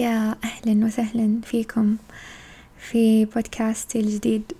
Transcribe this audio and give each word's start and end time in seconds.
يا 0.00 0.36
أهلا 0.44 0.86
وسهلا 0.86 1.40
فيكم 1.44 1.96
في 2.78 3.24
بودكاستي 3.24 4.00
الجديد 4.00 4.52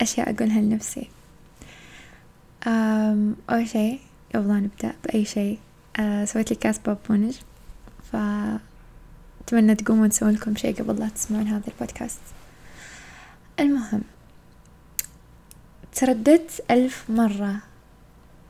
أشياء 0.00 0.34
أقولها 0.34 0.60
لنفسي. 0.60 1.08
أول 3.50 3.68
شيء 3.68 4.00
ما 4.34 4.60
نبدأ 4.60 4.94
بأي 5.04 5.24
شيء. 5.24 5.58
أه 5.96 6.24
سويت 6.24 6.50
لي 6.50 6.56
كاس 6.56 6.78
بابونج 6.78 7.34
فأتمنى 8.12 9.74
تقومون 9.74 10.08
تسوون 10.08 10.32
لكم 10.32 10.56
شيء 10.56 10.76
قبل 10.76 11.00
لا 11.00 11.08
تسمعون 11.08 11.46
هذا 11.46 11.68
البودكاست. 11.68 12.20
المهم 13.60 14.02
ترددت 15.94 16.64
ألف 16.70 17.10
مرة 17.10 17.56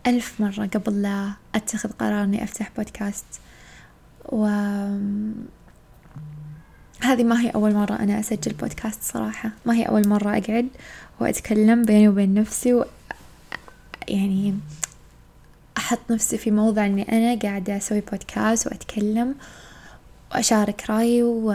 ألف 0.07 0.41
مرة 0.41 0.66
قبل 0.66 1.02
لا 1.02 1.32
أتخذ 1.54 1.93
قرار 1.93 2.25
إني 2.25 2.45
أفتح 2.45 2.70
بودكاست. 2.77 3.27
و 4.32 4.46
هذه 7.03 7.25
ما 7.25 7.41
هي 7.41 7.51
أول 7.51 7.75
مرة 7.75 7.95
أنا 7.95 8.21
أسجل 8.21 8.53
بودكاست 8.53 9.03
صراحة. 9.03 9.51
ما 9.67 9.75
هي 9.75 9.83
أول 9.83 10.09
مرة 10.09 10.39
أقعد 10.39 10.69
وأتكلم 11.21 11.83
بيني 11.83 12.09
وبين 12.09 12.35
نفسي 12.35 12.75
و 12.75 12.85
يعني 14.09 14.55
أحط 15.77 15.99
نفسي 16.11 16.39
في 16.39 16.51
موضع 16.51 16.87
إني 16.87 17.13
أنا 17.13 17.41
قاعدة 17.41 17.77
أسوي 17.77 18.01
بودكاست 18.01 18.67
وأتكلم 18.67 19.35
وأشارك 20.33 20.91
رأيي 20.91 21.23
و 21.23 21.55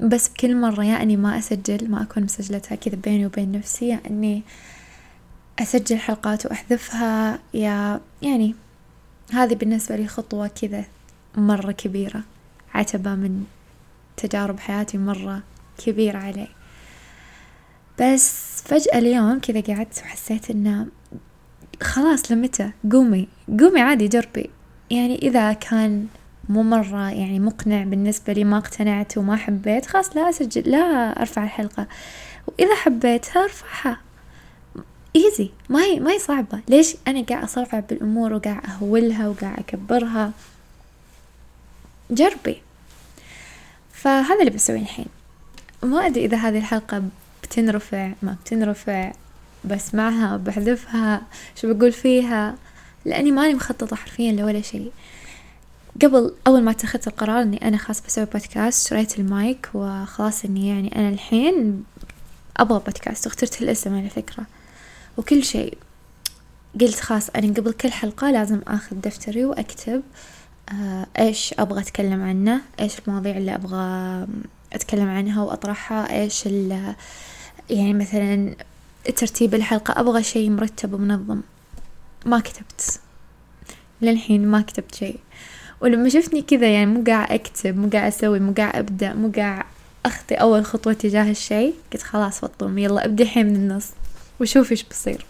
بس 0.00 0.28
بكل 0.28 0.56
مرة 0.56 0.84
يا 0.84 1.02
أني 1.02 1.16
ما 1.16 1.38
أسجل 1.38 1.90
ما 1.90 2.02
أكون 2.02 2.22
مسجلتها 2.22 2.74
كذا 2.74 2.96
بيني 2.96 3.26
وبين 3.26 3.52
نفسي 3.52 3.88
يا 3.88 4.00
أني 4.10 4.42
أسجل 5.58 5.98
حلقات 5.98 6.46
وأحذفها. 6.46 7.38
يا 7.54 8.00
يعني 8.22 8.54
هذه 9.32 9.54
بالنسبة 9.54 9.96
لي 9.96 10.06
خطوة 10.06 10.46
كذا 10.46 10.84
مرة 11.36 11.72
كبيرة 11.72 12.22
عتبة 12.74 13.14
من 13.14 13.44
تجارب 14.16 14.60
حياتي 14.60 14.98
مرة 14.98 15.42
كبيرة 15.78 16.18
علي. 16.18 16.48
بس 18.00 18.62
فجأة 18.62 18.98
اليوم 18.98 19.40
كذا 19.40 19.60
قعدت 19.60 19.98
وحسيت 19.98 20.50
إنه 20.50 20.86
خلاص 21.82 22.32
لمتى؟ 22.32 22.70
قومي. 22.92 23.28
قومي 23.60 23.80
عادي 23.80 24.08
جربي. 24.08 24.50
يعني 24.90 25.18
إذا 25.18 25.52
كان 25.52 26.06
مو 26.48 26.62
مرة 26.62 27.10
يعني 27.10 27.40
مقنع 27.40 27.84
بالنسبة 27.84 28.32
لي 28.32 28.44
ما 28.44 28.58
اقتنعت 28.58 29.18
وما 29.18 29.36
حبيت 29.36 29.86
خلاص 29.86 30.16
لا 30.16 30.30
أسجل 30.30 30.70
لا 30.70 31.20
أرفع 31.20 31.44
الحلقة. 31.44 31.86
وإذا 32.46 32.74
حبيتها 32.74 33.44
أرفعها. 33.44 34.00
ايزي 35.16 35.50
ما 35.68 35.82
هي 35.82 36.00
ما 36.00 36.10
هي 36.10 36.18
صعبة. 36.18 36.60
ليش 36.68 36.96
أنا 37.08 37.22
قاعد 37.22 37.42
أصعب 37.42 37.86
بالأمور 37.86 38.32
وقاعد 38.32 38.66
أهولها 38.66 39.28
وقاعد 39.28 39.58
أكبرها؟ 39.58 40.32
جربي. 42.10 42.62
فهذا 44.04 44.40
اللي 44.40 44.50
بسويه 44.50 44.80
الحين. 44.80 45.06
ما 45.82 46.06
أدري 46.06 46.24
إذا 46.24 46.36
هذه 46.36 46.58
الحلقة 46.58 47.02
بتنرفع 47.42 48.12
ما 48.22 48.36
بتنرفع 48.44 49.12
بسمعها 49.64 50.36
بحذفها 50.36 51.22
شو 51.56 51.74
بقول 51.74 51.92
فيها 51.92 52.54
لأني 53.04 53.30
ماني 53.30 53.54
مخططة 53.54 53.96
حرفيا 53.96 54.32
لولا 54.32 54.60
شيء. 54.60 54.92
قبل 56.02 56.34
أول 56.46 56.62
ما 56.62 56.70
اتخذت 56.70 57.06
القرار 57.06 57.42
إني 57.42 57.68
أنا 57.68 57.76
خلاص 57.76 58.02
بسوي 58.06 58.24
بودكاست 58.24 58.88
شريت 58.88 59.18
المايك 59.18 59.68
وخلاص 59.74 60.44
إني 60.44 60.68
يعني 60.68 60.96
أنا 60.96 61.08
الحين 61.08 61.84
أبغى 62.56 62.78
بودكاست 62.78 63.26
واخترت 63.26 63.62
الاسم 63.62 63.96
على 63.96 64.08
فكرة. 64.08 64.44
وكل 65.16 65.44
شيء. 65.44 65.78
قلت 66.80 67.00
خلاص 67.00 67.30
أنا 67.30 67.54
قبل 67.54 67.72
كل 67.72 67.92
حلقة 67.92 68.30
لازم 68.30 68.60
أخذ 68.68 68.96
دفتري 68.96 69.44
وأكتب 69.44 69.92
آه 69.92 70.02
إيش 71.18 71.54
أبغى 71.58 71.80
أتكلم 71.80 72.22
عنه؟ 72.22 72.60
إيش 72.80 72.98
المواضيع 72.98 73.36
اللي 73.36 73.54
أبغى 73.54 74.26
أتكلم 74.72 75.08
عنها 75.08 75.42
وأطرحها؟ 75.42 76.20
إيش 76.20 76.46
يعني 77.70 77.94
مثلا 77.94 78.54
ترتيب 79.16 79.54
الحلقة؟ 79.54 80.00
أبغى 80.00 80.22
شيء 80.22 80.50
مرتب 80.50 80.92
ومنظم. 80.92 81.40
ما 82.26 82.40
كتبت. 82.40 83.00
للحين 84.02 84.46
ما 84.46 84.60
كتبت 84.60 84.94
شيء. 84.94 85.18
ولما 85.80 86.08
شفتني 86.08 86.42
كذا 86.42 86.72
يعني 86.74 86.86
مو 86.86 87.04
قاعد 87.06 87.32
أكتب 87.32 87.76
مو 87.76 87.88
قاعد 87.88 88.12
أسوي 88.12 88.40
مو 88.40 88.52
قاعد 88.52 88.76
أبدأ 88.76 89.14
مو 89.14 89.32
قاعد 89.36 89.64
أخطي 90.06 90.34
أول 90.34 90.64
خطوة 90.64 90.92
تجاه 90.92 91.30
الشيء 91.30 91.74
قلت 91.92 92.02
خلاص 92.02 92.40
فطوم 92.40 92.78
يلا 92.78 93.04
ابدي 93.04 93.22
الحين 93.22 93.46
من 93.46 93.56
النص. 93.56 93.90
وشوفي 94.40 94.72
إيش 94.72 94.82
بصير. 94.82 95.26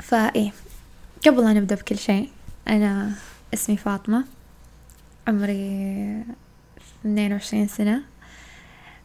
فايه 0.00 0.52
قبل 1.26 1.44
لا 1.44 1.52
نبدأ 1.52 1.74
بكل 1.74 1.98
شيء 1.98 2.28
أنا 2.68 3.12
اسمي 3.54 3.76
فاطمة 3.76 4.24
عمري 5.28 6.24
اثنين 7.00 7.32
وعشرين 7.32 7.68
سنة 7.68 8.02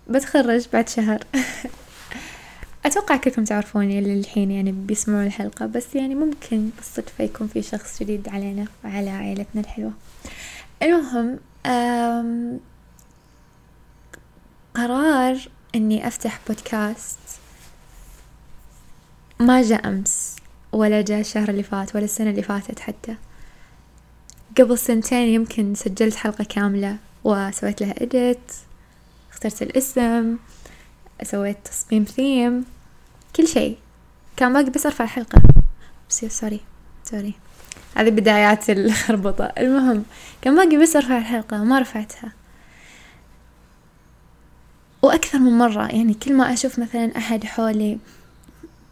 بتخرج 0.09 0.68
بعد 0.74 0.90
شهر. 0.90 1.24
أتوقع 2.85 3.18
كلكم 3.18 3.44
تعرفوني 3.44 4.02
للحين 4.02 4.52
يعني 4.52 4.72
بيسمعوا 4.72 5.24
الحلقة 5.24 5.66
بس 5.66 5.96
يعني 5.96 6.16
ممكن 6.16 6.69
بالصدفة 6.78 7.24
يكون 7.24 7.47
في 7.47 7.62
شخص 7.62 8.00
جديد 8.00 8.29
علينا 8.29 8.66
وعلى 8.84 9.09
عائلتنا 9.09 9.62
الحلوة. 9.62 9.94
المهم 10.84 11.40
قرار 14.75 15.50
إني 15.75 16.08
أفتح 16.08 16.40
بودكاست 16.47 17.19
ما 19.40 19.62
جاء 19.62 19.88
أمس. 19.88 20.35
ولا 20.72 21.02
جاء 21.02 21.19
الشهر 21.19 21.50
اللي 21.50 21.63
فات 21.63 21.96
ولا 21.96 22.06
السنة 22.06 22.30
اللي 22.30 22.41
فاتت 22.44 22.80
حتى. 22.80 23.16
قبل 24.57 24.78
سنتين 24.78 25.28
يمكن 25.28 25.75
سجلت 25.75 26.16
حلقة 26.16 26.44
كاملة 26.44 26.97
وسويت 27.24 27.81
لها 27.81 28.03
إديت 28.03 28.52
اخترت 29.31 29.62
الاسم 29.62 30.38
سويت 31.24 31.58
تصميم 31.66 32.03
ثيم 32.03 32.66
كل 33.35 33.47
شيء. 33.47 33.78
كان 34.38 34.53
باقي 34.53 34.69
بس 34.69 34.85
أرفع 34.85 35.03
الحلقة. 35.03 35.41
بس 36.09 36.25
sorry 36.25 36.59
sorry 37.03 37.34
هذه 37.96 38.09
بدايات 38.09 38.69
الخربطة. 38.69 39.46
المهم 39.58 40.03
كان 40.41 40.56
باقي 40.56 40.78
بس 40.78 40.96
أرفع 40.96 41.18
الحلقة 41.18 41.62
وما 41.62 41.79
رفعتها. 41.79 42.31
وأكثر 45.02 45.40
من 45.40 45.58
مرة 45.58 45.88
يعني 45.88 46.13
كل 46.13 46.34
ما 46.34 46.53
أشوف 46.53 46.79
مثلا 46.79 47.18
أحد 47.18 47.44
حولي 47.46 47.97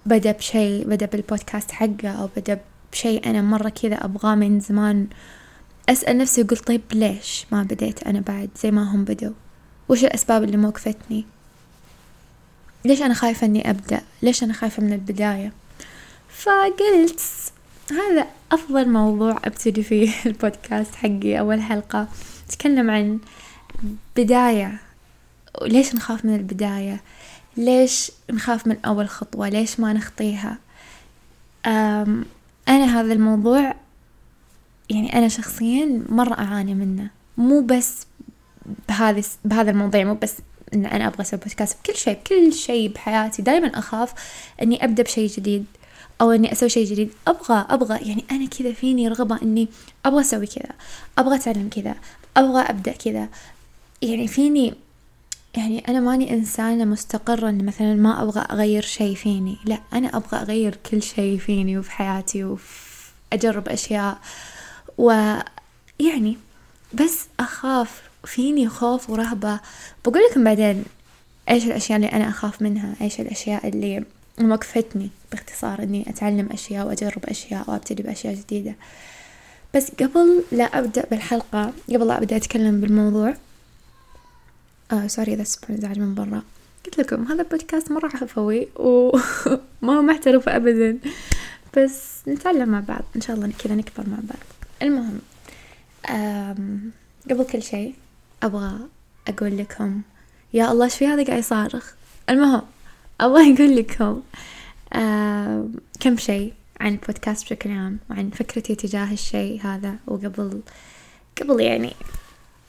بدأ 0.08 0.32
بشيء 0.32 0.88
بدأ 0.88 1.06
بالبودكاست 1.06 1.72
حقه 1.72 2.10
أو 2.10 2.30
بدأ 2.38 2.60
بشيء 2.92 3.30
أنا 3.30 3.42
مرة 3.42 3.70
كذا 3.70 3.96
أبغاه 3.96 4.36
من 4.36 4.60
زمان. 4.60 5.08
أسأل 5.90 6.18
نفسي 6.18 6.42
وأقول 6.42 6.58
طيب 6.58 6.82
ليش 6.94 7.46
ما 7.52 7.64
بديت 7.64 8.04
أنا 8.04 8.20
بعد 8.20 8.50
زي 8.64 8.72
ما 8.72 8.84
هم 8.96 9.04
بدوا 9.04 9.34
وش 9.90 10.04
الأسباب 10.04 10.44
اللي 10.44 10.58
موقفتني؟ 10.58 11.26
ليش 12.86 13.02
أنا 13.02 13.14
خايفة 13.14 13.48
إني 13.48 13.70
أبدأ؟ 13.70 14.02
ليش 14.22 14.44
أنا 14.44 14.54
خايفة 14.54 14.84
من 14.84 14.94
البداية؟ 14.94 15.52
فقلت 16.30 17.22
هذا 17.92 18.28
أفضل 18.52 18.90
موضوع 18.90 19.40
أبتدي 19.46 19.84
فيه 19.84 20.12
البودكاست 20.26 20.96
حقي 20.96 21.40
أول 21.40 21.62
حلقة. 21.62 22.08
أتكلم 22.50 22.92
عن 22.92 23.20
بداية. 24.16 24.80
ليش 25.62 25.96
نخاف 25.96 26.26
من 26.26 26.36
البداية؟ 26.36 27.02
ليش 27.58 28.12
نخاف 28.30 28.68
من 28.68 28.78
أول 28.86 29.10
خطوة؟ 29.10 29.50
ليش 29.50 29.80
ما 29.80 29.94
نخطيها؟ 29.94 30.58
أنا 31.66 33.00
هذا 33.00 33.14
الموضوع 33.14 33.76
يعني 34.90 35.18
أنا 35.18 35.28
شخصيا 35.28 36.04
مرة 36.10 36.34
أعاني 36.34 36.74
منه. 36.74 37.10
مو 37.38 37.62
بس 37.62 38.06
بهذا 38.90 39.24
بهذا 39.46 39.72
الموضوع 39.72 40.04
مو 40.04 40.14
بس 40.14 40.34
إن 40.74 40.86
أنا 40.86 41.08
أبغى 41.08 41.22
أسوي 41.22 41.40
بودكاست 41.40 41.78
بكل 41.84 41.96
شيء 41.96 42.20
بكل 42.20 42.54
شيء 42.54 42.92
بحياتي. 42.92 43.42
دائما 43.42 43.68
أخاف 43.80 44.14
إني 44.62 44.84
أبدأ 44.84 45.04
بشيء 45.04 45.30
جديد 45.30 45.66
أو 46.22 46.32
إني 46.32 46.52
أسوي 46.52 46.70
شيء 46.70 46.86
جديد. 46.86 47.10
أبغى 47.28 47.66
أبغى 47.70 48.10
يعني 48.10 48.26
أنا 48.32 48.48
كذا 48.48 48.74
فيني 48.74 49.08
رغبة 49.08 49.42
إني 49.42 49.68
أبغى 50.06 50.22
أسوي 50.22 50.48
كذا 50.48 50.72
أبغى 51.18 51.36
أتعلم 51.36 51.70
كذا 51.70 51.96
أبغى 52.38 52.62
أبدأ 52.62 52.92
كذا. 52.92 53.30
يعني 54.02 54.28
فيني 54.28 54.74
يعني 55.58 55.84
أنا 55.88 56.00
ماني 56.00 56.34
إنسانة 56.34 56.86
مستقرة 56.86 57.50
إن 57.50 57.66
مثلا 57.66 57.96
ما 57.96 58.24
أبغى 58.24 58.42
أغير 58.52 58.82
شيء 58.82 59.16
فيني. 59.16 59.58
لا 59.66 59.80
أنا 59.94 60.18
أبغى 60.18 60.42
أغير 60.42 60.78
كل 60.92 61.04
شيء 61.04 61.38
فيني 61.38 61.78
وفي 61.78 61.92
حياتي 61.92 62.44
وأجرب 62.44 63.70
أشياء. 63.70 64.18
ويعني 64.98 66.38
بس 66.94 67.26
أخاف 67.40 68.02
فيني 68.26 68.70
خوف 68.70 69.10
ورهبة. 69.10 69.60
بقول 70.06 70.22
لكم 70.32 70.44
بعدين 70.44 70.84
إيش 71.50 71.66
الأشياء 71.66 71.96
اللي 71.96 72.08
أنا 72.08 72.30
أخاف 72.30 72.62
منها؟ 72.62 72.94
إيش 73.02 73.20
الأشياء 73.20 73.68
اللي 73.68 74.04
موقفتني 74.40 75.10
باختصار 75.32 75.84
إني 75.84 76.10
أتعلم 76.10 76.50
أشياء 76.52 76.88
وأجرب 76.88 77.26
أشياء 77.26 77.64
وأبتدي 77.68 78.04
بأشياء 78.04 78.34
جديدة. 78.34 78.76
بس 79.76 79.92
قبل 79.92 80.44
لا 80.52 80.64
أبدأ 80.64 81.06
بالحلقة 81.12 81.74
قبل 81.90 82.08
لا 82.08 82.18
أبدأ 82.18 82.36
أتكلم 82.36 82.82
بالموضوع 82.82 83.34
آه 84.92 85.08
سوري 85.08 85.34
إذا 85.34 85.44
سمعوا 85.44 85.80
إزعاج 85.80 86.00
من 86.00 86.16
برا. 86.16 86.42
قلت 86.86 86.98
لكم 86.98 87.24
هذا 87.24 87.42
البودكاست 87.42 87.92
مرة 87.92 88.12
عفوي 88.22 88.68
وما 88.76 89.94
هو 89.98 90.02
محترف 90.02 90.50
أبدا. 90.50 90.98
بس 91.78 92.22
نتعلم 92.28 92.70
مع 92.70 92.80
بعض. 92.80 93.04
إن 93.16 93.22
شاء 93.22 93.36
الله 93.36 93.52
كذا 93.60 93.76
نكبر 93.76 94.10
مع 94.10 94.18
بعض. 94.24 94.58
المهم 94.82 95.20
قبل 97.30 97.46
كل 97.52 97.64
شيء 97.64 97.96
أبغى 98.44 98.80
أقول 99.28 99.58
لكم 99.58 100.02
يا 100.54 100.72
الله 100.72 100.88
شو 100.88 101.06
هذا 101.06 101.24
قاعد 101.24 101.40
يصارخ؟ 101.40 101.94
المهم 102.30 102.62
أبغى 103.22 103.42
أقول 103.54 103.76
لكم 103.76 104.22
كم 106.00 106.18
شيء 106.18 106.54
عن 106.80 106.92
البودكاست 106.92 107.46
بشكل 107.46 107.72
عام 107.72 108.00
وعن 108.10 108.30
فكرتي 108.30 108.76
تجاه 108.76 109.14
الشيء 109.14 109.62
هذا 109.62 109.96
وقبل 110.08 110.62
قبل 111.42 111.62
يعني 111.62 111.94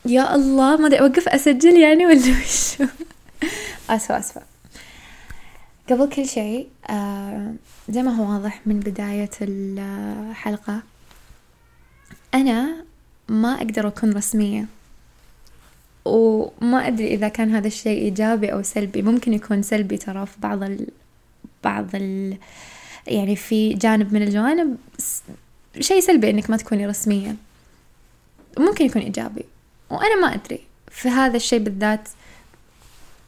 يا 0.08 0.34
الله 0.34 0.76
ما 0.76 0.86
أدري 0.86 1.00
أوقف 1.00 1.28
أسجل 1.28 1.76
يعني 1.76 2.06
ولا 2.06 2.16
وشو 2.16 2.84
آسفة 3.90 4.18
آسفة. 4.18 4.42
قبل 5.90 6.08
كل 6.08 6.26
شيء 6.26 6.68
آه 6.90 7.54
زي 7.88 8.02
ما 8.02 8.16
هو 8.16 8.32
واضح 8.32 8.60
من 8.66 8.80
بداية 8.80 9.30
الحلقة 9.42 10.82
أنا 12.34 12.84
ما 13.28 13.54
أقدر 13.54 13.88
أكون 13.88 14.12
رسمية. 14.12 14.66
وما 16.04 16.86
أدري 16.86 17.14
إذا 17.14 17.28
كان 17.28 17.54
هذا 17.54 17.66
الشيء 17.66 18.02
إيجابي 18.02 18.52
أو 18.52 18.62
سلبي. 18.62 19.02
ممكن 19.02 19.32
يكون 19.32 19.62
سلبي 19.62 19.96
ترى 19.96 20.26
في 20.26 20.36
بعض 20.40 20.62
ال... 20.62 20.86
بعض 21.64 21.86
ال... 21.94 22.36
يعني 23.06 23.36
في 23.36 23.74
جانب 23.74 24.12
من 24.12 24.22
الجوانب 24.22 24.76
شيء 25.80 26.00
سلبي 26.00 26.30
إنك 26.30 26.50
ما 26.50 26.56
تكوني 26.56 26.86
رسمية. 26.86 27.36
ممكن 28.58 28.84
يكون 28.84 29.02
إيجابي. 29.02 29.44
وأنا 29.90 30.20
ما 30.20 30.34
أدري. 30.34 30.60
في 30.90 31.08
هذا 31.08 31.36
الشيء 31.36 31.58
بالذات 31.58 32.08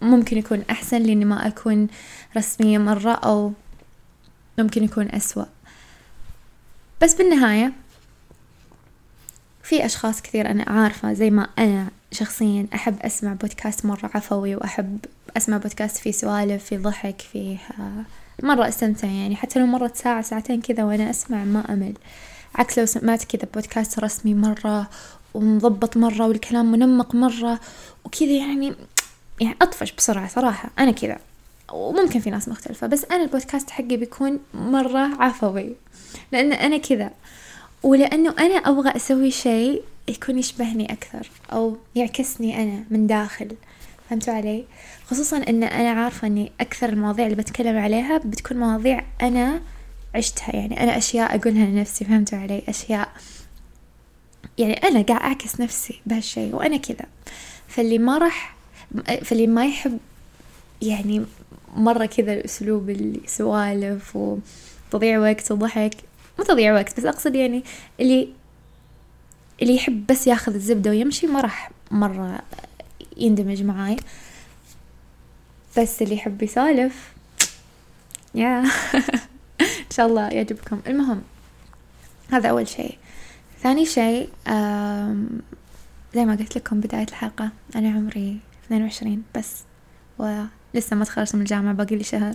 ممكن 0.01 0.39
يكون 0.39 0.65
أحسن 0.71 1.03
لإني 1.03 1.25
ما 1.25 1.47
أكون 1.47 1.89
رسمية 2.37 2.79
مرة 2.79 3.13
أو 3.13 3.53
ممكن 4.59 4.85
يكون 4.85 5.09
أسوأ. 5.15 5.45
بس 7.03 7.15
بالنهاية 7.15 7.73
في 9.63 9.87
أشخاص 9.87 10.23
كثير 10.23 10.51
أنا 10.51 10.65
عارفة 10.69 11.13
زي 11.13 11.31
ما 11.31 11.49
أنا 11.59 11.89
شخصيا 12.13 12.67
أحب 12.75 13.01
أسمع 13.01 13.33
بودكاست 13.33 13.87
مرة 13.87 14.11
عفوي 14.15 14.57
وأحب 14.57 14.99
أسمع 15.37 15.57
بودكاست 15.57 15.97
فيه 15.97 16.13
سوالف 16.13 16.65
فيه 16.65 16.79
ضحك 16.79 17.21
فيه 17.21 17.59
مرة 18.43 18.69
أستمتع 18.69 19.09
يعني. 19.09 19.37
حتى 19.37 19.61
لو 19.61 19.67
مرت 19.67 19.97
ساعة 19.97 20.23
ساعتين 20.23 20.61
كذا 20.61 20.85
وأنا 20.85 21.11
أسمع 21.11 21.45
ما 21.45 21.73
أمل. 21.73 21.95
عكس 22.55 22.79
لو 22.79 22.87
سمعت 22.87 23.25
كذا 23.25 23.49
بودكاست 23.55 23.99
رسمي 23.99 24.35
مرة 24.35 24.91
ومضبط 25.35 25.97
مرة 25.97 26.27
والكلام 26.27 26.73
منمق 26.73 27.15
مرة 27.15 27.61
وكذا 28.05 28.31
يعني 28.31 28.75
يعني 29.41 29.57
أطفش 29.63 29.93
بسرعة 29.93 30.29
صراحة. 30.29 30.71
أنا 30.79 30.91
كذا. 30.91 31.19
وممكن 31.73 32.21
في 32.21 32.31
ناس 32.31 32.49
مختلفة 32.49 32.87
بس 32.87 33.05
أنا 33.05 33.23
البودكاست 33.23 33.71
حقي 33.71 33.97
بيكون 33.97 34.39
مرة 34.55 35.23
عفوي. 35.23 35.75
لأن 36.33 36.53
أنا 36.53 36.77
كذا. 36.79 37.11
ولأنه 37.83 38.35
أنا 38.39 38.55
أبغى 38.55 38.97
أسوي 38.97 39.31
شيء 39.31 39.83
يكون 40.09 40.39
يشبهني 40.39 40.93
أكثر 40.93 41.31
أو 41.53 41.77
يعكسني 41.95 42.63
أنا 42.63 42.85
من 42.91 43.07
داخل. 43.07 43.49
فهمتوا 44.11 44.35
علي؟ 44.35 44.65
خصوصا 45.07 45.37
أن 45.37 45.63
أنا 45.63 45.91
عارفة 45.91 46.27
أني 46.27 46.53
أكثر 46.61 46.89
المواضيع 46.89 47.25
اللي 47.27 47.37
بتكلم 47.37 47.79
عليها 47.79 48.19
بتكون 48.19 48.57
مواضيع 48.57 49.05
أنا 49.23 49.61
عشتها. 50.15 50.57
يعني 50.57 50.83
أنا 50.83 50.99
أشياء 50.99 51.37
أقولها 51.37 51.67
لنفسي. 51.67 52.05
فهمتوا 52.05 52.39
علي؟ 52.39 52.63
أشياء 52.69 53.09
يعني 54.61 54.75
أنا 54.75 55.03
قاعد 55.03 55.21
أعكس 55.23 55.61
نفسي 55.61 56.01
بهالشيء 56.07 56.55
وأنا 56.55 56.77
كذا. 56.77 57.07
فاللي 57.69 57.99
ما 57.99 58.19
راح 58.19 58.57
فاللي 59.25 59.47
ما 59.47 59.67
يحب 59.67 59.99
يعني 60.83 61.25
مرة 61.77 62.07
كذا 62.07 62.33
الأسلوب 62.33 62.91
اللي 62.91 63.21
سوالف 63.27 64.17
وتضيع 64.17 65.19
وقت 65.19 65.53
وضحك. 65.53 65.95
مو 66.39 66.45
تضيع 66.45 66.75
وقت 66.75 67.01
بس 67.01 67.05
أقصد 67.05 67.35
يعني 67.35 67.63
اللي 68.01 68.29
اللي 69.63 69.75
يحب 69.75 70.07
بس 70.07 70.27
ياخذ 70.27 70.55
الزبدة 70.55 70.91
ويمشي 70.91 71.27
ما 71.27 71.41
راح 71.41 71.71
مرة 71.91 72.43
يندمج 73.17 73.63
معاي. 73.63 73.97
بس 75.79 76.03
اللي 76.03 76.15
يحب 76.15 76.43
يسولف 76.43 77.13
يا 78.35 78.65
إن 79.61 79.91
شاء 79.97 80.07
الله 80.07 80.29
يعجبكم. 80.29 80.81
المهم 80.87 81.23
هذا 82.31 82.49
أول 82.49 82.69
شيء. 82.69 82.99
ثاني 83.63 83.87
شيء 83.87 84.29
زي 86.15 86.25
ما 86.25 86.35
قلت 86.35 86.57
لكم 86.57 86.81
بداية 86.81 87.07
الحلقة 87.09 87.51
أنا 87.77 87.89
عمري 87.89 88.39
اثنين 88.65 88.83
وعشرين 88.83 89.23
بس 89.37 89.63
ولسه 90.19 90.97
ما 90.97 91.05
تخرجت 91.05 91.35
من 91.35 91.41
الجامعة 91.41 91.75
باقي 91.75 91.97
لي 91.97 92.05
شهر 92.05 92.35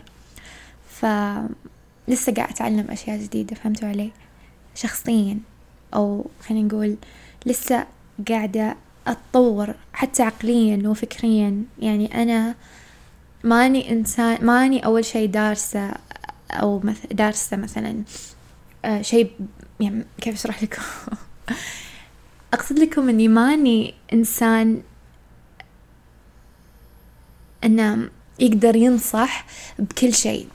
فلسه 0.89 2.33
قاعد 2.33 2.49
أتعلم 2.49 2.85
أشياء 2.89 3.17
جديدة 3.17 3.55
فهمتوا 3.55 3.87
علي 3.87 4.11
شخصيا 4.75 5.39
أو 5.93 6.25
خلينا 6.47 6.67
نقول 6.67 6.95
لسه 7.45 7.85
قاعدة 8.29 8.75
أتطور 9.07 9.75
حتى 9.93 10.23
عقليا 10.23 10.89
وفكريا 10.89 11.63
يعني 11.79 12.23
أنا 12.23 12.55
ماني 13.43 13.91
إنسان 13.91 14.45
ماني 14.45 14.85
أول 14.85 15.05
شي 15.05 15.27
دارسة 15.27 15.91
أو. 16.51 16.81
دارسة 17.11 17.57
مثلا 17.57 18.03
شيء 19.01 19.31
يعني 19.79 20.05
كيف 20.21 20.33
أشرح 20.33 20.63
لكم؟ 20.63 20.81
أقصد 22.53 22.79
لكم 22.79 23.09
إني 23.09 23.27
ماني 23.27 23.93
إنسان 24.13 24.81
إنه 27.63 28.09
يقدر 28.39 28.75
ينصح 28.75 29.45
بكل 29.79 30.13
شيء. 30.13 30.47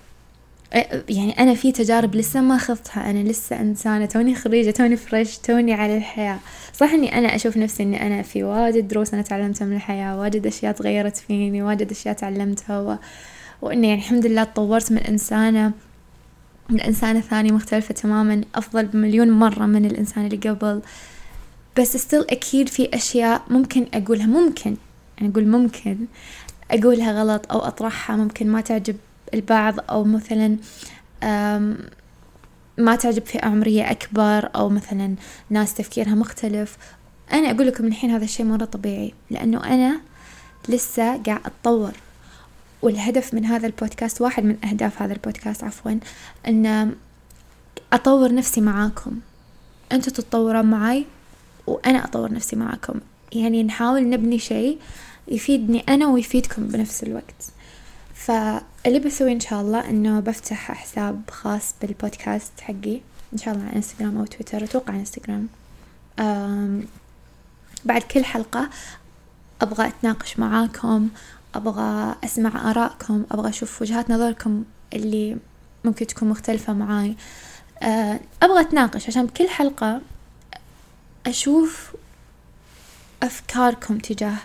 يعني 1.09 1.39
أنا 1.39 1.55
في 1.55 1.73
تجارب 1.73 2.15
لسه 2.15 2.41
ما 2.41 2.59
خضتها. 2.59 3.11
أنا 3.11 3.29
لسه 3.29 3.61
إنسانة 3.61 4.07
توني 4.07 4.35
خريجة 4.35 4.71
توني 4.71 4.97
فريش 4.97 5.39
توني 5.39 5.73
على 5.73 5.97
الحياة. 5.97 6.39
صح 6.75 6.91
إني 6.93 7.19
أنا 7.19 7.35
أشوف 7.35 7.57
نفسي 7.57 7.83
إني 7.83 8.07
أنا 8.07 8.23
في 8.23 8.43
واجد 8.43 8.89
دروس 8.89 9.15
أنا 9.15 9.23
تعلمتها 9.23 9.65
من 9.65 9.77
الحياة 9.77 10.19
واجد 10.19 10.47
أشياء 10.47 10.73
تغيرت 10.73 11.17
فيني 11.17 11.63
واجد 11.63 11.91
أشياء 11.91 12.15
تعلمتها 12.15 12.81
و... 12.81 12.97
وإني 13.63 13.89
يعني 13.89 14.01
الحمد 14.01 14.27
لله 14.27 14.45
تطورت 14.45 14.93
من 14.93 14.99
إنسانة. 14.99 15.73
من 16.71 16.81
إنسانة 16.81 17.21
ثانية 17.21 17.53
مختلفة 17.53 17.95
تماما 17.95 18.45
أفضل 18.55 18.87
بمليون 18.87 19.31
مرة 19.31 19.67
من 19.67 19.85
الإنسان 19.85 20.27
اللي 20.27 20.37
قبل. 20.37 20.83
بس 21.79 21.97
ستيل 21.97 22.21
أكيد 22.31 22.69
في 22.69 22.89
أشياء 22.95 23.43
ممكن 23.51 23.87
أقولها 23.95 24.27
ممكن 24.27 24.77
يعني 25.19 25.33
أقول 25.33 25.47
ممكن 25.47 25.97
أقولها 26.71 27.13
غلط 27.13 27.53
أو 27.53 27.59
أطرحها 27.59 28.17
ممكن 28.17 28.49
ما 28.49 28.61
تعجب 28.61 28.97
البعض 29.35 29.75
أو 29.91 30.05
مثلا 30.05 30.57
ما 32.79 32.97
تعجب 32.97 33.27
فئة 33.27 33.47
عمرية 33.47 33.91
أكبر 33.91 34.51
أو 34.55 34.69
مثلا 34.69 35.15
ناس 35.51 35.75
تفكيرها 35.75 36.15
مختلف. 36.15 36.77
أنا 37.33 37.51
أقول 37.51 37.67
لكم 37.67 37.87
الحين 37.87 38.11
هذا 38.11 38.25
الشيء 38.25 38.47
مرة 38.47 38.65
طبيعي 38.65 39.15
لأنه 39.31 39.65
أنا 39.65 40.01
لسه 40.69 41.23
قاعد 41.23 41.41
أتطور. 41.47 41.93
والهدف 42.83 43.35
من 43.35 43.45
هذا 43.45 43.67
البودكاست 43.67 44.21
واحد 44.21 44.45
من 44.45 44.65
أهداف 44.65 45.03
هذا 45.03 45.13
البودكاست 45.13 45.65
عفوا 45.65 45.99
أن 46.49 46.95
أطور 47.93 48.35
نفسي 48.35 48.61
معاكم. 48.61 49.21
أنتوا 49.93 50.13
تتطورون 50.13 50.67
معي 50.67 51.07
وأنا 51.67 52.05
أطور 52.05 52.33
نفسي 52.33 52.57
معاكم. 52.57 53.01
يعني 53.33 53.63
نحاول 53.63 54.11
نبني 54.11 54.39
شيء 54.39 54.79
يفيدني 55.29 55.85
أنا 55.89 56.07
ويفيدكم 56.07 56.67
بنفس 56.67 57.03
الوقت. 57.03 57.53
فاللي 58.15 58.99
بسويه 58.99 59.33
إن 59.33 59.41
شاء 59.41 59.61
الله 59.61 59.91
إنه 59.91 60.21
بفتح 60.21 60.73
حساب 60.73 61.23
خاص 61.31 61.75
بالبودكاست 61.83 62.53
حقي. 62.61 63.01
إن 63.33 63.39
شاء 63.39 63.55
الله 63.55 63.67
على 63.67 63.77
إنستغرام 63.77 64.19
أو 64.19 64.25
تويتر 64.25 64.65
أتوقع 64.65 64.95
إنستغرام. 64.95 65.49
بعد 67.85 68.03
كل 68.03 68.25
حلقة 68.25 68.71
أبغى 69.61 69.89
أتناقش 69.89 70.39
معاكم 70.39 71.09
أبغى 71.55 72.15
أسمع 72.25 72.71
آرائكم 72.71 73.25
أبغى 73.31 73.49
أشوف 73.49 73.83
وجهات 73.83 74.11
نظركم 74.11 74.65
اللي 74.93 75.37
ممكن 75.85 76.07
تكون 76.07 76.29
مختلفة 76.29 76.73
معاي. 76.73 77.17
أه 77.83 78.21
أبغى 78.43 78.61
أتناقش 78.61 79.07
عشان 79.07 79.27
بكل 79.27 79.49
حلقة 79.49 80.01
أشوف 81.27 81.93
أفكاركم 83.23 83.99
تجاه 83.99 84.37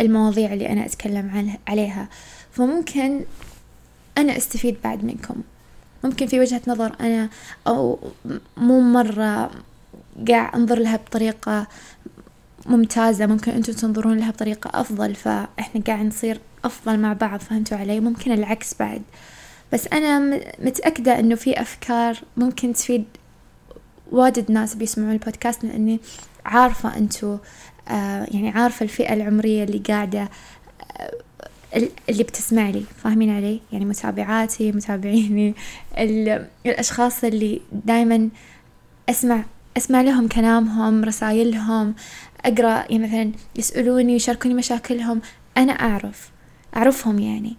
المواضيع 0.00 0.52
اللي 0.52 0.68
أنا 0.68 0.86
أتكلم 0.86 1.56
عليها. 1.68 2.08
فممكن 2.52 3.24
أنا 4.18 4.36
أستفيد 4.36 4.76
بعد 4.84 5.04
منكم. 5.04 5.42
ممكن 6.04 6.26
في 6.26 6.40
وجهة 6.40 6.62
نظر 6.66 6.96
أنا 7.00 7.28
أو 7.66 7.98
مو 8.56 8.80
مرة 8.80 9.50
قاعد 10.28 10.54
أنظر 10.54 10.78
لها 10.78 10.96
بطريقة 10.96 11.66
ممتازة 12.68 13.26
ممكن 13.26 13.52
أنتم 13.52 13.72
تنظرون 13.72 14.16
لها 14.18 14.30
بطريقة 14.30 14.80
أفضل 14.80 15.14
فإحنا 15.14 15.80
قاعد 15.86 16.06
نصير 16.06 16.40
أفضل 16.64 16.98
مع 16.98 17.12
بعض 17.12 17.40
فهمتوا 17.40 17.78
علي؟ 17.78 18.00
ممكن 18.00 18.32
العكس 18.32 18.74
بعد. 18.80 19.02
بس 19.72 19.88
أنا 19.92 20.40
متأكدة 20.58 21.18
إنه 21.18 21.34
في 21.34 21.60
أفكار 21.60 22.16
ممكن 22.36 22.72
تفيد 22.72 23.04
واجد 24.12 24.50
ناس 24.52 24.74
بيسمعون 24.74 25.12
البودكاست 25.12 25.64
لأني 25.64 26.00
عارفة 26.44 26.96
أنتوا 26.96 27.38
آه 27.88 28.26
يعني 28.30 28.48
عارفة 28.48 28.84
الفئة 28.84 29.14
العمرية 29.14 29.64
اللي 29.64 29.78
قاعدة 29.78 30.28
آه 30.96 31.12
اللي 32.08 32.22
بتسمع 32.22 32.70
لي 32.70 32.84
فاهمين 33.02 33.30
علي؟ 33.36 33.60
يعني 33.72 33.84
متابعاتي 33.84 34.72
متابعيني 34.72 35.54
الأشخاص 36.66 37.24
اللي 37.24 37.60
دايما 37.72 38.28
أسمع 39.08 39.44
أسمع 39.76 40.00
لهم 40.00 40.28
كلامهم 40.28 41.04
رسائلهم 41.04 41.94
أقرأ 42.44 42.92
يعني 42.92 42.98
مثلا 42.98 43.32
يسألوني 43.56 44.14
يشاركوني 44.14 44.54
مشاكلهم 44.54 45.20
أنا 45.56 45.72
أعرف 45.72 46.30
أعرفهم 46.76 47.18
يعني. 47.18 47.56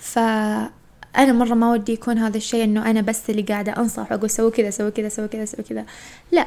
فأنا 0.00 1.32
مرة 1.32 1.54
ما 1.54 1.72
ودي 1.72 1.92
يكون 1.92 2.18
هذا 2.18 2.36
الشيء 2.36 2.64
إنه 2.64 2.90
أنا 2.90 3.00
بس 3.00 3.30
اللي 3.30 3.42
قاعدة 3.42 3.76
أنصح 3.76 4.12
وأقول 4.12 4.30
سوي 4.30 4.50
كذا 4.50 4.70
سوي 4.70 4.90
كذا 4.90 5.08
سوي 5.08 5.28
كذا 5.28 5.44
سوي 5.44 5.64
كذا. 5.64 5.86
لا 6.32 6.46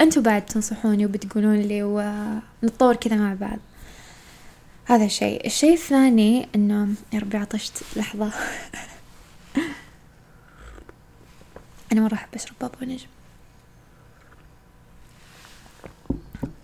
أنتوا 0.00 0.22
بعد 0.22 0.46
تنصحوني 0.46 1.06
وبتقولون 1.06 1.56
لي 1.56 1.82
ونتطور 1.82 2.96
كذا 2.96 3.16
مع 3.16 3.34
بعض. 3.34 3.58
هذا 4.84 5.04
الشيء. 5.04 5.46
الشيء 5.46 5.72
الثاني 5.72 6.48
إنه 6.54 6.88
يا 7.12 7.18
ربي 7.18 7.36
عطشت 7.36 7.82
لحظة. 7.96 8.30
أنا 11.92 12.00
مرة 12.00 12.14
أحب 12.14 12.28
أشرب 12.34 12.54
بابا 12.60 12.84
نجم 12.86 13.06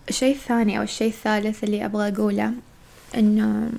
الشيء 0.08 0.34
الثاني 0.34 0.78
أو 0.78 0.82
الشيء 0.82 1.08
الثالث 1.08 1.64
اللي 1.64 1.84
أبغى 1.84 2.08
أقوله 2.08 2.52
إنه 3.14 3.70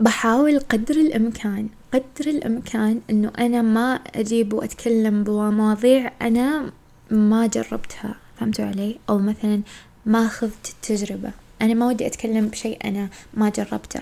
بحاول 0.00 0.58
قدر 0.60 0.94
الإمكان 0.94 1.68
قدر 1.92 2.30
الإمكان 2.30 3.00
إنه 3.10 3.32
أنا 3.38 3.62
ما 3.62 3.94
أجيب 3.94 4.52
وأتكلم 4.52 5.24
بمواضيع 5.24 6.12
أنا 6.22 6.72
ما 7.10 7.46
جربتها 7.46 8.14
فهمتوا 8.38 8.64
علي؟ 8.64 8.98
أو 9.08 9.18
مثلا 9.18 9.60
ما 10.06 10.26
أخذت 10.26 10.68
التجربة. 10.68 11.30
أنا 11.62 11.74
ما 11.74 11.86
ودي 11.86 12.06
أتكلم 12.06 12.48
بشيء 12.48 12.78
أنا 12.84 13.08
ما 13.34 13.48
جربته. 13.48 14.00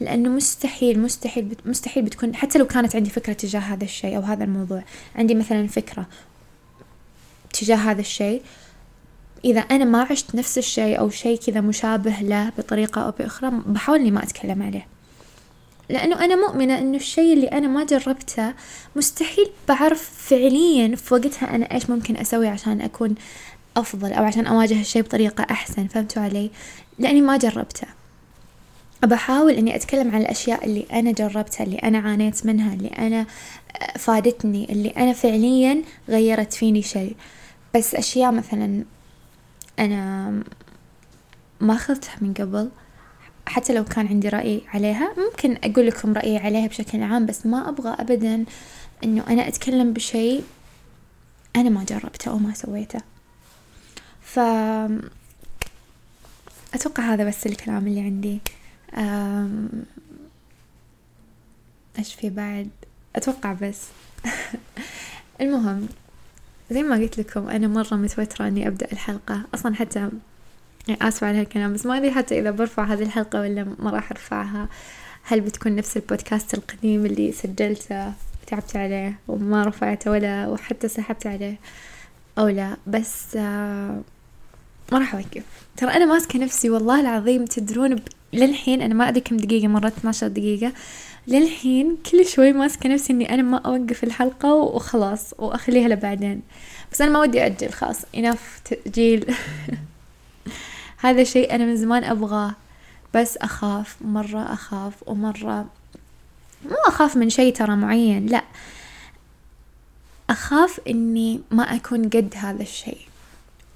لأنه 0.00 0.28
مستحيل 0.28 0.98
مستحيل 1.00 1.56
مستحيل 1.64 2.04
بتكون 2.04 2.36
حتى 2.36 2.58
لو 2.58 2.66
كانت 2.66 2.96
عندي 2.96 3.10
فكرة 3.10 3.32
تجاه 3.32 3.60
هذا 3.60 3.84
الشيء 3.84 4.16
أو 4.16 4.22
هذا 4.22 4.44
الموضوع. 4.44 4.82
عندي 5.16 5.34
مثلا 5.34 5.66
فكرة 5.66 6.06
تجاه 7.52 7.76
هذا 7.76 8.00
الشيء. 8.00 8.42
إذا 9.44 9.60
أنا 9.60 9.84
ما 9.84 10.06
عشت 10.10 10.34
نفس 10.34 10.58
الشيء 10.58 10.98
أو 10.98 11.10
شيء 11.10 11.38
كذا 11.38 11.60
مشابه 11.60 12.20
له 12.20 12.52
بطريقة 12.58 13.00
أو 13.00 13.10
بأخرى 13.10 13.50
بحاول 13.66 13.98
إني 13.98 14.10
ما 14.10 14.22
أتكلم 14.22 14.62
عليه. 14.62 14.86
لأنه 15.88 16.24
أنا 16.24 16.48
مؤمنة 16.48 16.78
إنه 16.78 16.96
الشيء 16.96 17.32
اللي 17.32 17.46
أنا 17.46 17.68
ما 17.68 17.84
جربته 17.84 18.54
مستحيل 18.96 19.50
بعرف 19.68 20.10
فعليا 20.28 20.96
في 20.96 21.14
وقتها 21.14 21.54
أنا 21.54 21.74
إيش 21.74 21.90
ممكن 21.90 22.16
أسوي 22.16 22.48
عشان 22.48 22.80
أكون 22.80 23.14
أفضل 23.76 24.12
أو 24.12 24.24
عشان 24.24 24.46
أواجه 24.46 24.80
الشيء 24.80 25.02
بطريقة 25.02 25.46
أحسن. 25.50 25.86
فهمتوا 25.86 26.22
علي؟ 26.22 26.50
لأني 26.98 27.20
ما 27.20 27.36
جربته. 27.36 27.86
بحاول 29.02 29.52
إني 29.52 29.76
أتكلم 29.76 30.10
عن 30.14 30.20
الأشياء 30.20 30.64
اللي 30.64 30.86
أنا 30.92 31.12
جربتها 31.12 31.64
اللي 31.64 31.76
أنا 31.76 31.98
عانيت 31.98 32.46
منها 32.46 32.74
اللي 32.74 32.88
أنا 32.88 33.26
فادتني 33.98 34.72
اللي 34.72 34.88
أنا 34.88 35.12
فعليا 35.12 35.82
غيرت 36.08 36.52
فيني 36.52 36.82
شيء. 36.82 37.16
بس 37.74 37.94
أشياء 37.94 38.32
مثلا 38.32 38.84
أنا 39.78 40.30
ما 41.60 41.74
أخذتها 41.74 42.16
من 42.20 42.34
قبل. 42.34 42.70
حتى 43.46 43.74
لو 43.74 43.84
كان 43.84 44.06
عندي 44.06 44.28
رأي 44.28 44.60
عليها 44.68 45.12
ممكن 45.18 45.58
أقول 45.64 45.86
لكم 45.86 46.12
رأيي 46.12 46.38
عليها 46.38 46.66
بشكل 46.66 47.02
عام 47.02 47.26
بس 47.26 47.46
ما 47.46 47.68
أبغى 47.68 47.96
أبدا 47.98 48.44
إنه 49.04 49.24
أنا 49.28 49.48
أتكلم 49.48 49.92
بشيء 49.92 50.44
أنا 51.56 51.70
ما 51.70 51.84
جربته 51.84 52.30
أو 52.30 52.38
ما 52.38 52.54
سويته. 52.54 53.00
ف 54.22 54.38
أتوقع 56.74 57.02
هذا 57.14 57.24
بس 57.24 57.46
الكلام 57.46 57.86
اللي 57.86 58.00
عندي. 58.00 58.40
إيش 61.98 62.14
في 62.14 62.30
بعد؟ 62.30 62.68
أتوقع 63.16 63.52
بس. 63.52 63.86
المهم 65.40 65.88
زي 66.70 66.82
ما 66.82 66.96
قلت 66.96 67.18
لكم 67.18 67.48
أنا 67.48 67.68
مرة 67.68 67.94
متوترة 67.94 68.48
إني 68.48 68.68
أبدأ 68.68 68.92
الحلقة. 68.92 69.42
أصلا 69.54 69.74
حتى 69.74 69.98
يعني 70.88 71.08
آسفة 71.08 71.26
على 71.26 71.40
هالكلام 71.40 71.72
بس 71.72 71.86
ما 71.86 71.96
أدري 71.96 72.10
حتى 72.10 72.40
إذا 72.40 72.50
برفع 72.50 72.84
هذه 72.84 73.02
الحلقة 73.02 73.40
ولا 73.40 73.66
ما 73.78 73.90
راح 73.90 74.10
أرفعها. 74.10 74.68
هل 75.22 75.40
بتكون 75.40 75.76
نفس 75.76 75.96
البودكاست 75.96 76.54
القديم 76.54 77.06
اللي 77.06 77.32
سجلته 77.32 78.12
تعبت 78.46 78.76
عليه 78.76 79.18
وما 79.28 79.62
رفعته 79.64 80.10
ولا 80.10 80.48
وحتى 80.48 80.88
سحبت 80.88 81.26
عليه 81.26 81.56
أو 82.38 82.48
لا؟ 82.48 82.76
بس 82.86 83.36
آه 83.36 84.00
ما 84.92 84.98
راح 84.98 85.14
أوقف 85.14 85.42
ترى 85.76 85.90
أنا 85.90 86.06
ماسكة 86.06 86.38
نفسي 86.38 86.70
والله 86.70 87.00
العظيم 87.00 87.44
تدرون 87.44 87.94
ب... 87.94 88.00
للحين 88.32 88.82
أنا 88.82 88.94
ما 88.94 89.08
أدري 89.08 89.20
كم 89.20 89.36
دقيقة 89.36 89.68
مرت 89.68 89.96
12 89.98 90.28
دقيقة. 90.28 90.72
للحين 91.26 91.96
كل 92.10 92.26
شوي 92.26 92.52
ماسكة 92.52 92.88
نفسي 92.88 93.12
إني 93.12 93.34
أنا 93.34 93.42
ما 93.42 93.58
أوقف 93.58 94.04
الحلقة 94.04 94.54
وخلاص 94.54 95.34
وأخليها 95.38 95.88
لبعدين. 95.88 96.42
بس 96.92 97.00
أنا 97.00 97.10
ما 97.10 97.20
ودي 97.20 97.46
أجل 97.46 97.70
خلاص 97.70 98.00
إناف 98.16 98.60
تأجيل. 98.64 99.34
هذا 101.04 101.24
شيء 101.24 101.54
أنا 101.54 101.64
من 101.64 101.76
زمان 101.76 102.04
أبغاه 102.04 102.54
بس 103.14 103.36
أخاف 103.36 103.96
مرة 104.00 104.52
أخاف 104.52 104.94
ومرة 105.06 105.66
مو 106.64 106.76
أخاف 106.86 107.16
من 107.16 107.30
شيء 107.30 107.54
ترى 107.54 107.76
معين 107.76 108.26
لا. 108.26 108.44
أخاف 110.30 110.80
إني 110.88 111.40
ما 111.50 111.62
أكون 111.62 112.04
قد 112.04 112.34
هذا 112.36 112.62
الشيء. 112.62 113.07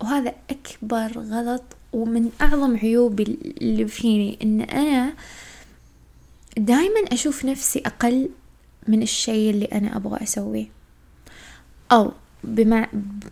وهذا 0.02 0.34
أكبر 0.50 1.18
غلط 1.18 1.62
ومن 1.92 2.30
أعظم 2.40 2.76
عيوبي 2.76 3.38
اللي 3.60 3.86
فيني 3.88 4.38
إن 4.42 4.60
أنا 4.60 5.12
دايما 6.56 7.00
أشوف 7.12 7.44
نفسي 7.44 7.82
أقل 7.86 8.28
من 8.88 9.02
الشيء 9.02 9.50
اللي 9.50 9.64
أنا 9.64 9.96
أبغى 9.96 10.22
أسويه. 10.22 10.66
أو 11.92 12.12
بمع 12.44 12.88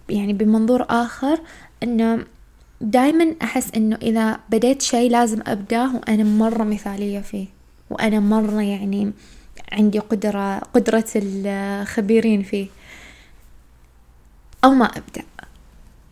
يعني 0.08 0.32
بمنظور 0.32 0.86
آخر 0.90 1.40
إنه 1.82 2.24
دايما 2.80 3.34
أحس 3.42 3.70
إنه 3.76 3.96
إذا 4.02 4.40
بديت 4.50 4.82
شيء 4.82 5.10
لازم 5.10 5.40
أبداه 5.46 5.96
وأنا 5.96 6.24
مرة 6.24 6.64
مثالية 6.64 7.20
فيه. 7.20 7.46
وأنا 7.90 8.20
مرة 8.20 8.62
يعني 8.62 9.12
عندي 9.72 9.98
قدرة 9.98 10.58
قدرة 10.58 11.04
الخبيرين 11.16 12.42
فيه. 12.42 12.66
أو 14.64 14.70
ما 14.70 14.84
أبدأ. 14.84 15.29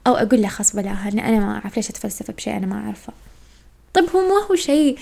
أو 0.08 0.16
أقول 0.16 0.42
له 0.42 0.48
خلاص 0.48 0.76
بلاها 0.76 1.08
أنا 1.08 1.40
ما 1.40 1.52
أعرف 1.52 1.76
ليش 1.76 1.90
أتفلسف 1.90 2.30
بشيء 2.30 2.56
أنا 2.56 2.66
ما 2.66 2.84
أعرفه. 2.84 3.12
طيب 3.94 4.10
هو 4.10 4.20
ما 4.20 4.46
هو 4.50 4.54
شيء 4.54 4.98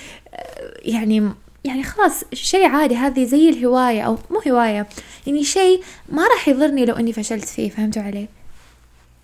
يعني 0.79 1.31
يعني 1.65 1.83
خلاص 1.83 2.25
شيء 2.33 2.67
عادي 2.67 2.97
هذه 2.97 3.25
زي 3.25 3.49
الهواية 3.49 4.03
أو 4.03 4.19
مو 4.31 4.41
هواية 4.49 4.87
يعني 5.27 5.45
شيء 5.45 5.83
ما 6.09 6.29
راح 6.29 6.49
يضرني 6.49 6.85
لو 6.85 6.95
إني 6.95 7.13
فشلت 7.13 7.49
فيه 7.49 7.71
فهمتوا 7.71 8.03
علي؟ 8.03 8.29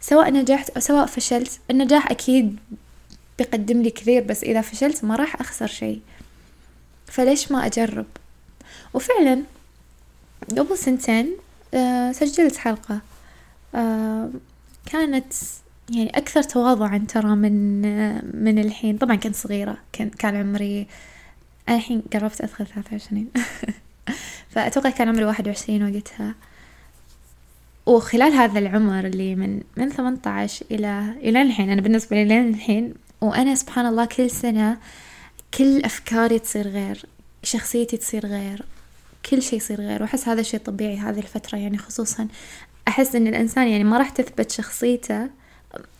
سواء 0.01 0.31
نجحت 0.31 0.71
أو 0.71 0.81
سواء 0.81 1.07
فشلت 1.07 1.61
النجاح 1.71 2.11
أكيد 2.11 2.59
بيقدم 3.39 3.83
لي 3.83 3.91
كثير 3.91 4.23
بس 4.23 4.45
إذا 4.45 4.61
فشلت 4.61 5.05
ما 5.05 5.17
راح 5.17 5.41
أخسر 5.41 5.67
شيء. 5.67 6.01
فليش 7.07 7.53
ما 7.53 7.67
أجرب؟ 7.67 8.07
وفعلا 8.95 9.43
قبل 10.59 10.79
سنتين 10.79 11.37
آه 11.75 12.13
سجلت 12.13 12.57
حلقة 12.57 13.01
آه 13.75 14.31
كانت 14.87 15.33
يعني 15.93 16.11
أكثر 16.11 16.43
تواضعا 16.43 17.05
ترى 17.09 17.35
من 17.35 17.83
من 18.45 18.59
الحين. 18.59 18.99
طبعا 18.99 19.17
كنت 19.17 19.37
صغيرة 19.37 19.77
كان 19.93 20.11
كان 20.11 20.37
عمري 20.37 20.87
أنا 21.69 21.77
الحين 21.77 22.03
قربت 22.13 22.41
أدخل 22.41 22.67
ثلاثة 22.67 22.93
وعشرين. 22.93 23.29
فأتوقع 24.53 24.91
كان 24.91 25.09
عمري 25.09 25.25
واحد 25.25 25.49
وعشرين 25.49 25.83
وقتها. 25.83 26.35
وخلال 27.87 28.33
هذا 28.33 28.59
العمر 28.59 29.07
اللي 29.07 29.35
من 29.35 29.61
من 29.77 29.89
18 29.89 30.67
إلى 30.71 31.15
إلى 31.23 31.43
الحين 31.43 31.71
أنا 31.71 31.81
بالنسبة 31.81 32.17
لي 32.17 32.25
لين 32.25 32.49
الحين 32.49 32.95
وأنا 33.21 33.55
سبحان 33.55 33.87
الله 33.87 34.05
كل 34.05 34.31
سنة 34.31 34.79
كل 35.59 35.85
أفكاري 35.85 36.39
تصير 36.39 36.69
غير 36.69 37.07
شخصيتي 37.43 37.97
تصير 37.97 38.27
غير 38.27 38.65
كل 39.31 39.43
شيء 39.43 39.57
يصير 39.59 39.81
غير. 39.81 40.03
وأحس 40.03 40.29
هذا 40.29 40.41
الشيء 40.41 40.61
طبيعي 40.61 40.97
هذه 40.97 41.19
الفترة 41.19 41.59
يعني 41.59 41.79
خصوصا 41.79 42.29
أحس 42.89 43.15
إن 43.15 43.27
الإنسان 43.27 43.69
يعني 43.69 43.85
ما 43.85 43.99
راح 43.99 44.11
تثبت 44.11 44.51
شخصيته 44.51 45.42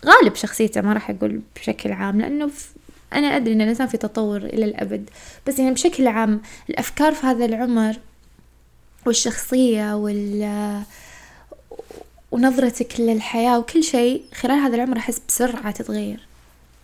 غالب 0.07 0.35
شخصيته 0.35 0.81
ما 0.81 0.93
راح 0.93 1.11
أقول 1.11 1.41
بشكل 1.57 1.93
عام 1.93 2.21
لأنه 2.21 2.51
أنا 3.13 3.37
أدري 3.37 3.53
إن 3.55 3.61
الإنسان 3.61 3.87
في 3.87 3.97
تطور 3.97 4.37
إلى 4.37 4.65
الأبد. 4.65 5.11
بس 5.47 5.59
يعني 5.59 5.71
بشكل 5.71 6.07
عام 6.07 6.41
الأفكار 6.71 7.15
في 7.15 7.27
هذا 7.27 7.45
العمر 7.45 7.97
والشخصية 9.07 9.97
وال 9.97 10.83
ونظرتك 12.31 13.01
للحياة 13.01 13.59
وكل 13.59 13.83
شيء 13.85 14.25
خلال 14.35 14.59
هذا 14.59 14.75
العمر 14.77 14.97
أحس 14.99 15.23
بسرعة 15.29 15.71
تتغير. 15.71 16.27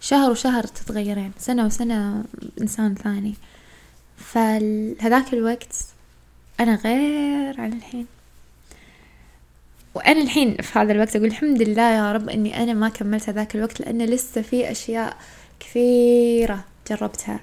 شهر 0.00 0.30
وشهر 0.30 0.64
تتغيرين 0.64 1.33
سنة 1.38 1.66
وسنة 1.66 2.25
إنسان 2.61 2.95
ثاني. 2.95 3.35
فهذاك 4.16 5.33
الوقت 5.33 5.76
أنا 6.61 6.75
غير 6.75 7.61
عن 7.61 7.73
الحين. 7.73 8.07
وأنا 9.99 10.23
الحين 10.23 10.57
في 10.57 10.78
هذا 10.78 10.93
الوقت 10.93 11.17
أقول 11.17 11.28
الحمد 11.28 11.62
لله 11.62 11.90
يا 11.90 12.12
رب 12.12 12.28
إني 12.28 12.62
أنا 12.62 12.75
ما 12.75 12.88
كملت 12.88 13.28
هذاك 13.28 13.57
الوقت 13.57 13.81
لأن 13.81 14.02
لسه 14.02 14.43
في 14.43 14.71
أشياء 14.71 15.17
كثيرة 15.61 16.64
جربتها 16.90 17.40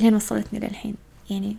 لين 0.00 0.14
وصلتني 0.14 0.58
للحين. 0.58 0.94
يعني 1.30 1.56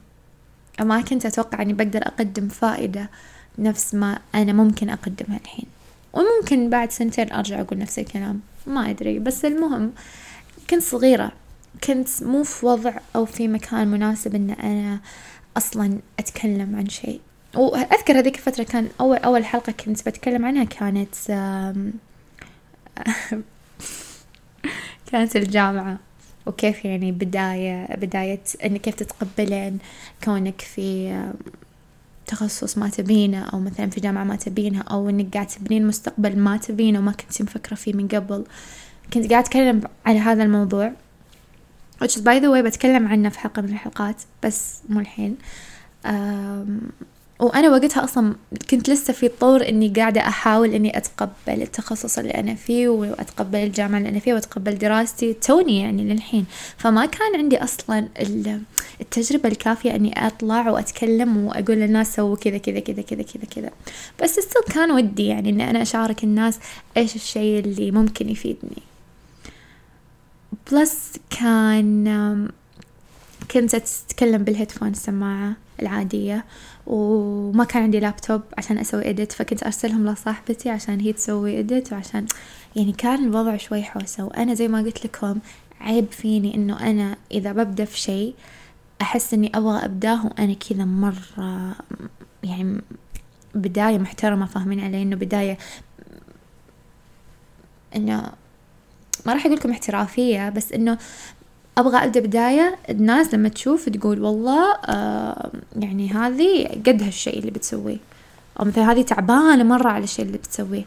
ما 0.79 1.01
كنت 1.01 1.25
أتوقع 1.25 1.61
إني 1.61 1.73
بقدر 1.73 2.01
أقدم 2.01 2.47
فائدة 2.47 3.09
نفس 3.57 3.93
ما 3.95 4.19
أنا 4.35 4.53
ممكن 4.53 4.89
أقدمها 4.89 5.37
الحين. 5.37 5.65
وممكن 6.13 6.69
بعد 6.69 6.91
سنتين 6.91 7.31
أرجع 7.31 7.61
أقول 7.61 7.79
نفس 7.79 7.99
الكلام. 7.99 8.39
ما 8.67 8.89
أدري. 8.89 9.19
بس 9.19 9.45
المهم 9.45 9.91
كنت 10.69 10.81
صغيرة. 10.81 11.31
كنت 11.83 12.23
مو 12.23 12.43
في 12.43 12.65
وضع 12.65 12.93
أو 13.15 13.25
في 13.25 13.47
مكان 13.47 13.87
مناسب 13.87 14.35
إن 14.35 14.49
أنا 14.49 14.99
أصلا 15.57 15.99
أتكلم 16.19 16.75
عن 16.75 16.89
شيء. 16.89 17.21
وأذكر 17.55 18.19
هذيك 18.19 18.35
الفترة 18.35 18.63
كان 18.63 18.89
أول 18.99 19.17
أول 19.17 19.45
حلقة 19.45 19.71
كنت 19.71 20.09
بتكلم 20.09 20.45
عنها 20.45 20.63
كانت 20.63 21.15
كانت 25.11 25.35
الجامعة. 25.35 25.97
وكيف 26.45 26.85
يعني 26.85 27.11
بداية 27.11 27.95
بداية 27.95 28.41
إن 28.65 28.77
كيف 28.77 28.95
تتقبلين 28.95 29.79
كونك 30.23 30.61
في 30.61 31.15
تخصص 32.27 32.77
ما 32.77 32.89
تبينه 32.89 33.39
أو 33.39 33.59
مثلا 33.59 33.89
في 33.89 34.01
جامعة 34.01 34.23
ما 34.23 34.35
تبينها 34.35 34.81
أو 34.81 35.09
إنك 35.09 35.33
قاعد 35.33 35.47
تبنين 35.47 35.87
مستقبل 35.87 36.39
ما 36.39 36.57
تبينه 36.57 36.99
وما 36.99 37.11
كنتي 37.11 37.43
مفكرة 37.43 37.75
فيه 37.75 37.93
من 37.93 38.07
قبل. 38.07 38.45
كنت 39.13 39.29
قاعد 39.31 39.43
أتكلم 39.43 39.81
على 40.05 40.19
هذا 40.19 40.43
الموضوع. 40.43 40.91
Which 42.03 42.15
by 42.17 42.39
the 42.39 42.49
way 42.53 42.65
بتكلم 42.65 43.07
عنه 43.07 43.29
في 43.29 43.39
حلقة 43.39 43.61
من 43.61 43.69
الحلقات 43.69 44.15
بس 44.43 44.79
مو 44.89 44.99
الحين. 44.99 45.37
وأنا 47.39 47.69
وقتها 47.69 48.03
أصلا 48.03 48.35
كنت 48.71 48.89
لسه 48.89 49.13
في 49.13 49.27
طور 49.27 49.69
إني 49.69 49.89
قاعدة 49.89 50.21
أحاول 50.21 50.73
إني 50.73 50.97
أتقبل 50.97 51.31
التخصص 51.61 52.17
اللي 52.17 52.31
أنا 52.31 52.55
فيه 52.55 52.87
وأتقبل 52.87 53.59
الجامعة 53.59 53.97
اللي 53.97 54.09
أنا 54.09 54.19
فيها 54.19 54.33
وأتقبل 54.33 54.77
دراستي 54.77 55.33
توني 55.33 55.79
يعني 55.79 56.03
للحين. 56.03 56.45
فما 56.77 57.05
كان 57.05 57.35
عندي 57.35 57.57
أصلا 57.57 58.07
التجربة 59.01 59.49
الكافية 59.49 59.95
إني 59.95 60.27
أطلع 60.27 60.69
وأتكلم 60.69 61.37
وأقول 61.37 61.77
للناس 61.77 62.15
سووا 62.15 62.35
كذا 62.35 62.57
كذا 62.57 62.79
كذا 62.79 63.01
كذا 63.01 63.23
كذا 63.23 63.45
كذا. 63.55 63.71
بس 64.23 64.29
still 64.39 64.75
كان 64.75 64.91
ودي 64.91 65.25
يعني 65.25 65.49
إن 65.49 65.61
أنا 65.61 65.81
أشارك 65.81 66.23
الناس 66.23 66.59
إيش 66.97 67.15
الشيء 67.15 67.59
اللي 67.59 67.91
ممكن 67.91 68.29
يفيدني. 68.29 68.83
plus 70.71 71.13
كان 71.29 72.49
كنت 73.51 73.75
أتكلم 73.75 74.43
بال 74.43 74.51
headphone 74.51 74.87
السماعة 74.87 75.53
العادية. 75.81 76.45
وما 76.89 77.63
كان 77.63 77.83
عندي 77.83 77.99
لابتوب 77.99 78.41
عشان 78.57 78.77
أسوي 78.77 79.09
إديت 79.09 79.31
فكنت 79.31 79.63
أرسلهم 79.63 80.09
لصاحبتي 80.09 80.69
عشان 80.69 80.99
هي 80.99 81.13
تسوي 81.13 81.59
إديت 81.59 81.93
وعشان 81.93 82.25
يعني 82.75 82.91
كان 82.91 83.23
الوضع 83.25 83.57
شوي 83.57 83.83
حوسة. 83.83 84.23
وأنا 84.23 84.53
زي 84.53 84.67
ما 84.67 84.79
قلت 84.79 85.05
لكم 85.05 85.39
عيب 85.81 86.11
فيني 86.11 86.55
إنه 86.55 86.89
أنا 86.89 87.17
إذا 87.31 87.51
ببدأ 87.51 87.85
في 87.85 87.99
شيء 87.99 88.35
أحس 89.01 89.33
إني 89.33 89.51
أبغى 89.55 89.85
أبداه 89.85 90.25
وأنا 90.25 90.53
كذا 90.53 90.85
مرة 90.85 91.75
يعني 92.43 92.81
بداية 93.55 93.97
محترمة 93.97 94.45
فاهمين 94.45 94.79
علي؟ 94.79 95.01
إنه 95.01 95.15
بداية 95.15 95.57
إنه 97.95 98.31
ما 99.25 99.33
راح 99.33 99.45
أقول 99.45 99.57
لكم 99.57 99.71
احترافية 99.71 100.49
بس 100.49 100.71
إنه 100.71 100.97
أبغى 101.79 101.97
أبدأ 101.97 102.19
بداية 102.19 102.77
الناس 102.89 103.33
لما 103.33 103.49
تشوف 103.49 103.89
تقول 103.89 104.21
والله 104.21 104.75
آه 104.85 105.51
يعني 105.75 106.09
هذه 106.09 106.67
قد 106.67 107.03
هالشيء 107.03 107.39
اللي 107.39 107.51
بتسويه. 107.51 107.97
أو 108.59 108.65
مثلا 108.65 108.91
هذه 108.91 109.01
تعبانة 109.01 109.63
مرة 109.63 109.89
على 109.89 110.03
الشيء 110.03 110.25
اللي 110.25 110.37
بتسويه. 110.37 110.85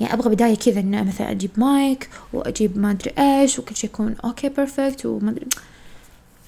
يعني 0.00 0.14
أبغى 0.14 0.30
بداية 0.30 0.54
كذا 0.54 0.80
إنه 0.80 1.02
مثلا 1.02 1.30
أجيب 1.30 1.50
مايك 1.56 2.08
وأجيب 2.32 2.78
ما 2.78 2.90
أدري 2.90 3.12
إيش 3.18 3.58
وكل 3.58 3.76
شيء 3.76 3.90
يكون 3.90 4.16
okay 4.24 4.48
perfect 4.48 5.06
وما 5.06 5.30
أدري. 5.30 5.46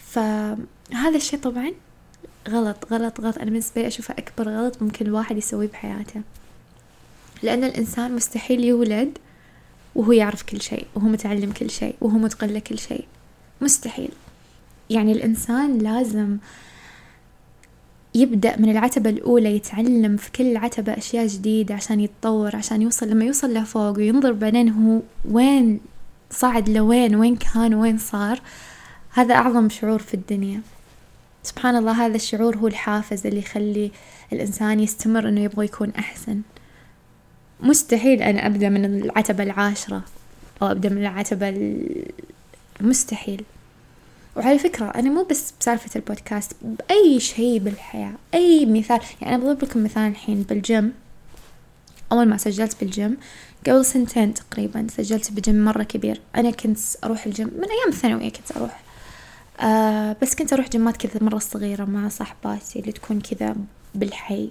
فهذا 0.07 1.17
الشيء 1.17 1.39
طبعا 1.39 1.73
غلط 2.49 2.93
غلط 2.93 3.21
غلط. 3.21 3.37
أنا 3.39 3.51
بالنسبة 3.51 3.81
لي 3.83 3.87
أشوفه 3.87 4.15
أكبر 4.19 4.49
غلط 4.49 4.83
ممكن 4.83 5.07
الواحد 5.07 5.37
يسويه 5.37 5.69
بحياته. 5.69 6.21
لأن 7.43 7.65
الإنسان 7.65 8.15
مستحيل 8.17 8.65
يولد 8.65 9.19
وهو 9.95 10.13
يعرف 10.13 10.43
كل 10.43 10.61
شيء 10.61 10.87
وهو 10.95 11.09
متعلم 11.09 11.53
كل 11.53 11.71
شيء 11.71 11.95
وهو 12.01 12.19
متقن 12.19 12.49
لكل 12.49 12.79
شيء. 12.79 13.05
مستحيل. 13.61 14.11
يعني 14.91 15.13
الإنسان 15.13 15.79
لازم 15.79 16.37
يبدأ 18.15 18.57
من 18.59 18.71
العتبة 18.71 19.11
الأولى 19.11 19.57
يتعلم 19.57 20.17
في 20.17 20.31
كل 20.33 20.57
عتبة 20.57 20.93
أشياء 20.93 21.27
جديدة 21.27 21.75
عشان 21.75 22.01
يتطور 22.01 22.57
عشان 22.57 22.83
يوصل 22.83 23.09
لما 23.09 23.25
يوصل 23.25 23.55
لفوق 23.55 23.97
وينظر 23.97 24.33
بعدين 24.33 24.69
هو 24.69 25.01
وين 25.25 25.81
صعد 26.31 26.69
لوين 26.69 27.15
وين 27.15 27.37
كان 27.37 27.75
وين 27.75 27.99
صار 27.99 28.41
هذا 29.13 29.35
أعظم 29.35 29.69
شعور 29.69 29.99
في 29.99 30.15
الدنيا. 30.15 30.61
سبحان 31.43 31.77
الله 31.77 32.07
هذا 32.07 32.17
الشعور 32.17 32.57
هو 32.57 32.67
الحافز 32.67 33.27
اللي 33.27 33.39
يخلي 33.39 33.91
الإنسان 34.33 34.81
يستمر 34.81 35.29
إنه 35.29 35.41
يبغى 35.41 35.65
يكون 35.65 35.91
أحسن. 35.99 36.41
مستحيل 37.61 38.23
أنا 38.23 38.47
أبدأ 38.47 38.69
من 38.69 38.85
العتبة 38.85 39.45
العاشرة 39.45 40.03
أو 40.63 40.71
أبدأ 40.71 40.89
من 40.89 40.99
العتبة 40.99 41.77
مستحيل. 42.83 43.45
وعلى 44.37 44.59
فكرة 44.59 44.85
أنا 44.85 45.11
مو 45.11 45.23
بس 45.23 45.53
بسالفة 45.61 45.91
البودكاست 45.97 46.53
بأي 46.63 47.21
شيء 47.21 47.59
بالحياة 47.59 48.13
أي 48.35 48.67
مثال 48.67 49.01
يعني 49.21 49.35
أنا 49.35 49.45
بضرب 49.45 49.65
لكم 49.65 49.85
مثال 49.85 50.03
الحين 50.03 50.43
بالجيم. 50.43 50.93
أول 52.13 52.29
ما 52.29 52.37
سجلت 52.37 52.77
بالجيم 52.81 53.17
قبل 53.67 53.85
سنتين 53.85 54.35
تقريبا 54.35 54.87
سجلت 54.97 55.33
بجيم 55.33 55.65
مرة 55.65 55.83
كبير. 55.83 56.21
أنا 56.37 56.51
كنت 56.51 56.79
أروح 57.05 57.27
الجيم 57.27 57.47
من 57.47 57.65
أيام 57.65 57.89
الثانوية 57.89 58.29
كنت 58.29 58.57
أروح. 58.57 58.83
آه 59.61 60.17
بس 60.23 60.35
كنت 60.35 60.53
أروح 60.53 60.69
جيمات 60.69 60.97
كذا 60.97 61.23
مرة 61.23 61.39
صغيرة 61.39 61.85
مع 61.85 62.09
صاحباتي 62.09 62.81
اللي 62.81 62.93
تكون 62.93 63.21
كذا 63.21 63.57
بالحي. 63.95 64.49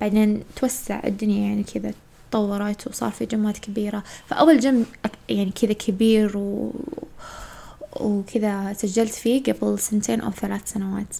بعدين 0.00 0.42
توسع 0.56 1.00
الدنيا 1.04 1.48
يعني 1.48 1.62
كذا 1.62 1.92
تطورت 2.30 2.86
وصار 2.86 3.10
في 3.10 3.26
جيمات 3.26 3.58
كبيرة. 3.58 4.02
فأول 4.28 4.60
جيم 4.60 4.86
يعني 5.28 5.50
كذا 5.50 5.72
كبير 5.72 6.36
و... 6.36 6.72
وكذا 7.96 8.72
سجلت 8.72 9.14
فيه 9.14 9.42
قبل 9.42 9.78
سنتين 9.78 10.20
أو 10.20 10.30
ثلاث 10.30 10.72
سنوات. 10.72 11.16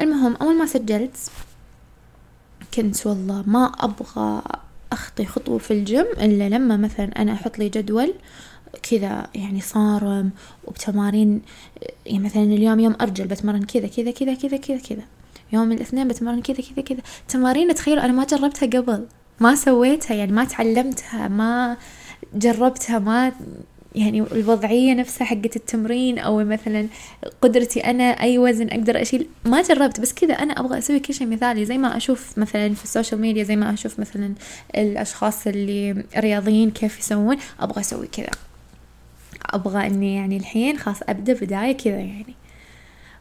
المهم 0.00 0.36
أول 0.36 0.58
ما 0.58 0.66
سجلت 0.66 1.16
كنت 2.74 3.06
والله 3.06 3.44
ما 3.46 3.64
أبغى 3.64 4.42
أخطي 4.92 5.26
خطوة 5.26 5.58
في 5.58 5.70
الجيم 5.70 6.06
إلا 6.18 6.48
لما 6.48 6.76
مثلا 6.76 7.22
أنا 7.22 7.32
أحط 7.32 7.58
لي 7.58 7.68
جدول 7.68 8.14
كذا 8.82 9.26
يعني 9.34 9.60
صارم 9.60 10.30
وبتمارين 10.64 11.42
يعني 12.06 12.18
مثلا 12.18 12.42
اليوم 12.42 12.80
يوم 12.80 12.96
أرجل 13.00 13.26
بتمرن 13.26 13.62
كذا 13.62 13.86
كذا 13.86 14.10
كذا 14.10 14.34
كذا 14.34 14.56
كذا 14.56 14.78
كذا. 14.78 15.02
يوم 15.52 15.72
الاثنين 15.72 16.08
بتمرن 16.08 16.42
كذا 16.42 16.56
كذا 16.56 16.82
كذا. 16.82 17.00
تمارين 17.28 17.74
تخيلوا 17.74 18.04
أنا 18.04 18.12
ما 18.12 18.24
جربتها 18.24 18.66
قبل. 18.66 19.06
ما 19.40 19.54
سويتها 19.54 20.14
يعني 20.14 20.32
ما 20.32 20.44
تعلمتها 20.44 21.28
ما 21.28 21.76
جربتها 22.34 22.98
ما 22.98 23.32
يعني 23.94 24.20
الوضعية 24.20 24.94
نفسها 24.94 25.24
حقت 25.24 25.56
التمرين 25.56 26.18
أو 26.18 26.44
مثلا 26.44 26.86
قدرتي 27.40 27.80
أنا 27.80 28.04
أي 28.04 28.38
وزن 28.38 28.68
أقدر 28.68 29.02
أشيل 29.02 29.26
ما 29.44 29.62
جربت. 29.62 30.00
بس 30.00 30.12
كذا 30.12 30.34
أنا 30.34 30.52
أبغى 30.60 30.78
أسوي 30.78 31.00
كل 31.00 31.14
شيء 31.14 31.26
مثالي. 31.26 31.64
زي 31.64 31.78
ما 31.78 31.96
أشوف 31.96 32.38
مثلا 32.38 32.74
في 32.74 32.84
ال 32.84 32.89
social 32.89 33.20
media 33.20 33.44
زي 33.44 33.56
ما 33.56 33.74
أشوف 33.74 34.00
مثلا 34.00 34.34
الأشخاص 34.74 35.46
اللي 35.46 36.04
رياضيين 36.16 36.70
كيف 36.70 36.98
يسوون 36.98 37.36
أبغى 37.60 37.80
أسوي 37.80 38.06
كذا. 38.06 38.30
أبغى 39.46 39.86
إني 39.86 40.14
يعني 40.14 40.36
الحين 40.36 40.78
خلاص 40.78 41.02
أبدأ 41.08 41.32
بداية 41.32 41.72
كذا 41.72 41.98
يعني. 41.98 42.34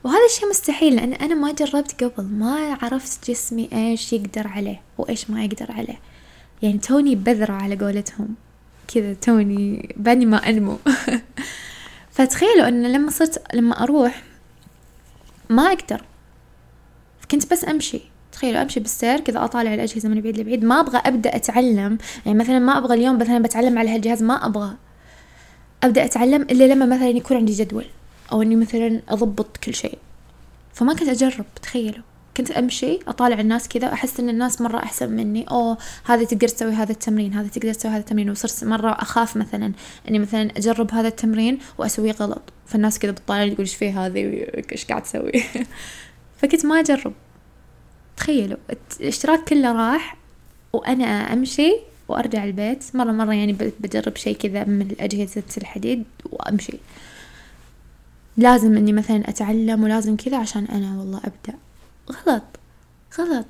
وهذا 0.04 0.26
الشيء 0.30 0.50
مستحيل 0.50 0.96
لأن 0.96 1.14
أنا 1.14 1.36
ما 1.36 1.52
جربت 1.52 2.04
قبل. 2.04 2.24
ما 2.24 2.78
عرفت 2.82 3.32
جسمي 3.32 3.70
إيش 3.74 4.14
يقدر 4.14 4.48
عليه 4.48 4.82
وإيش 4.98 5.30
ما 5.30 5.44
يقدر 5.46 5.72
عليه. 5.72 6.00
يعني 6.62 6.78
توني 6.78 7.16
بذرة 7.16 7.54
على 7.54 7.76
قولتهم. 7.76 8.36
كذا 8.94 9.14
توني 9.14 9.96
باني 9.98 10.26
ما 10.26 10.50
أنمو. 10.50 10.78
فتخيلوا 12.16 12.68
أن 12.68 12.92
لما 12.92 13.12
صرت 13.12 13.44
لما 13.54 13.84
أروح 13.84 14.24
ما 15.50 15.64
أقدر. 15.64 16.02
كنت 17.32 17.52
بس 17.52 17.66
أمشي. 17.68 18.02
تخيلوا 18.32 18.62
أمشي 18.62 18.80
بالسير 18.80 19.20
كذا 19.20 19.44
أطالع 19.44 19.74
الأجهزة 19.74 20.10
من 20.10 20.22
بعيد 20.22 20.38
لبعيد. 20.38 20.64
ما 20.64 20.80
أبغى 20.80 21.02
أبدأ 21.06 21.36
أتعلم. 21.36 21.98
يعني 22.26 22.38
مثلا 22.38 22.60
ما 22.60 22.78
أبغى 22.78 22.96
اليوم 22.96 23.18
مثلا 23.18 23.40
بتعلم 23.40 23.80
على 23.80 23.96
هالجهاز 23.96 24.24
ما 24.24 24.46
أبغى 24.46 24.74
أبدأ 25.84 26.06
أتعلم 26.06 26.42
إلا 26.42 26.74
لما 26.74 26.86
مثلا 26.86 27.10
يكون 27.10 27.38
عندي 27.38 27.54
جدول 27.54 27.86
أو 28.32 28.42
إني 28.42 28.56
مثلا 28.56 29.02
أضبط 29.10 29.58
كل 29.58 29.74
شيء. 29.74 29.98
فما 30.74 30.94
كنت 30.94 31.10
أجرب 31.10 31.46
تخيلوا. 31.62 32.04
كنت 32.38 32.52
أمشي 32.52 33.00
أطالع 33.08 33.40
الناس 33.40 33.68
كذا 33.68 33.94
أحس 33.94 34.20
إن 34.20 34.30
الناس 34.30 34.62
مرة 34.62 34.78
أحسن 34.78 35.12
مني. 35.12 35.46
أوه 35.52 35.78
هذا 36.06 36.24
تقدر 36.24 36.48
تسوي 36.48 36.74
هذا 36.74 36.92
التمرين 36.92 37.34
هذا 37.34 37.48
تقدر 37.48 37.74
تسوي 37.74 37.92
هذا 37.92 38.00
التمرين. 38.00 38.30
وصرت 38.30 38.64
مرة 38.64 38.92
أخاف 38.92 39.38
مثلا 39.38 39.74
إني 40.10 40.20
مثلا 40.20 40.52
أجرب 40.58 40.92
هذا 40.92 41.08
التمرين 41.08 41.60
وأسويه 41.78 42.12
غلط. 42.12 42.42
فالناس 42.66 43.00
كذا 43.00 43.12
بتطالعني 43.12 43.52
تقول 43.52 43.66
إيش 43.66 43.76
فيه 43.76 44.06
هذه؟ 44.06 44.48
إيش 44.72 44.86
قاعد 44.86 45.04
تسوي؟ 45.04 45.32
فكنت 46.38 46.66
ما 46.66 46.80
أجرب. 46.80 47.14
تخيلوا 48.18 48.58
الاشتراك 49.00 49.44
كله 49.44 49.72
راح 49.72 50.18
وأنا 50.74 51.34
أمشي 51.34 51.74
وأرجع 52.08 52.44
البيت. 52.44 52.84
مرة 52.94 53.12
مرة 53.12 53.34
يعني 53.34 53.54
بجرب 53.80 54.16
شيء 54.16 54.36
كذا 54.36 54.64
من 54.64 54.96
أجهزة 55.00 55.44
الحديد 55.58 56.04
وأمشي. 56.32 56.78
لازم 58.38 58.78
إني 58.78 58.94
مثلا 58.94 59.30
أتعلم 59.30 59.84
ولازم 59.84 60.16
كذا 60.16 60.38
عشان 60.38 60.66
أنا 60.66 61.00
والله 61.00 61.18
أبدأ. 61.18 61.60
غلط. 62.12 62.44
غلط. 63.20 63.46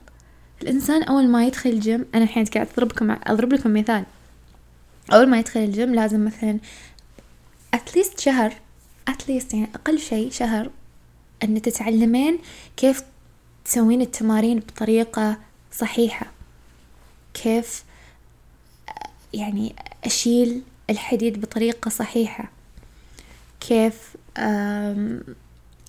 الإنسان 0.61 1.03
أول 1.03 1.27
ما 1.27 1.45
يدخل 1.47 1.69
الجيم 1.69 2.05
أنا 2.15 2.23
الحين 2.23 2.45
قاعد 2.45 2.67
أضربكم 2.73 3.11
أضرب 3.11 3.53
لكم 3.53 3.73
مثال. 3.73 4.05
أول 5.13 5.29
ما 5.29 5.39
يدخل 5.39 5.59
الجيم 5.59 5.95
لازم 5.95 6.25
مثلا 6.25 6.59
أتليست 7.73 8.19
شهر 8.19 8.53
أتليست 9.07 9.53
يعني 9.53 9.69
أقل 9.75 9.99
شيء 9.99 10.31
شهر 10.31 10.69
أن 11.43 11.61
تتعلمين 11.61 12.39
كيف 12.77 13.03
تسوين 13.65 14.01
التمارين 14.01 14.59
بطريقة 14.59 15.37
صحيحة. 15.71 16.25
كيف 17.33 17.83
يعني 19.33 19.75
أشيل 20.03 20.61
الحديد 20.89 21.41
بطريقة 21.41 21.89
صحيحة. 21.89 22.51
كيف 23.59 24.15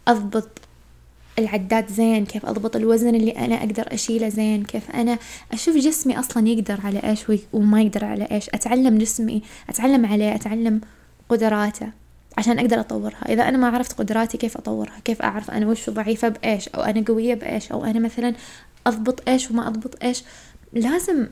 أضبط 0.09 0.49
العداد 1.39 1.89
زين 1.89 2.27
كيف 2.27 2.47
أضبط 2.47 2.77
الوزن 2.77 3.15
اللي 3.15 3.31
أنا 3.31 3.55
أقدر 3.55 3.95
أشيله 3.95 4.29
زين 4.29 4.65
كيف 4.65 4.91
أنا 4.91 5.19
أشوف 5.53 5.77
جسمي 5.77 6.19
أصلا 6.19 6.49
يقدر 6.49 6.81
على 6.85 6.99
إيش 6.99 7.21
وما 7.53 7.83
يقدر 7.83 8.05
على 8.05 8.29
إيش. 8.31 8.49
أتعلم 8.49 8.99
جسمي 8.99 9.43
أتعلم 9.69 10.07
عليه 10.07 10.35
أتعلم 10.35 10.81
قدراته 11.29 11.89
عشان 12.39 12.59
أقدر 12.59 12.81
أطورها. 12.81 13.33
إذا 13.33 13.49
أنا 13.49 13.59
ما 13.59 13.69
عرفت 13.69 13.93
قدراتي 13.93 14.39
كيف 14.39 14.57
أطورها؟ 14.57 15.01
كيف 15.05 15.23
أعرف 15.23 15.51
أنا 15.51 15.67
وش 15.67 15.91
ضعيفة 15.91 16.29
بإيش؟ 16.29 16.69
أو 16.69 16.83
أنا 16.83 17.05
قوية 17.09 17.35
بإيش؟ 17.35 17.73
أو 17.73 17.85
أنا 17.85 17.99
مثلا 17.99 18.35
أضبط 18.87 19.29
إيش 19.29 19.51
وما 19.51 19.69
أضبط 19.69 20.05
إيش؟ 20.05 20.23
لازم 20.73 21.27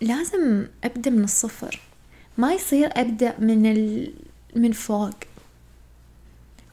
لازم 0.00 0.66
أبدأ 0.84 1.10
من 1.10 1.24
الصفر. 1.24 1.80
ما 2.38 2.52
يصير 2.52 2.90
أبدأ 2.96 3.34
من 3.38 3.66
ال... 3.66 4.12
من 4.56 4.72
فوق. 4.72 5.10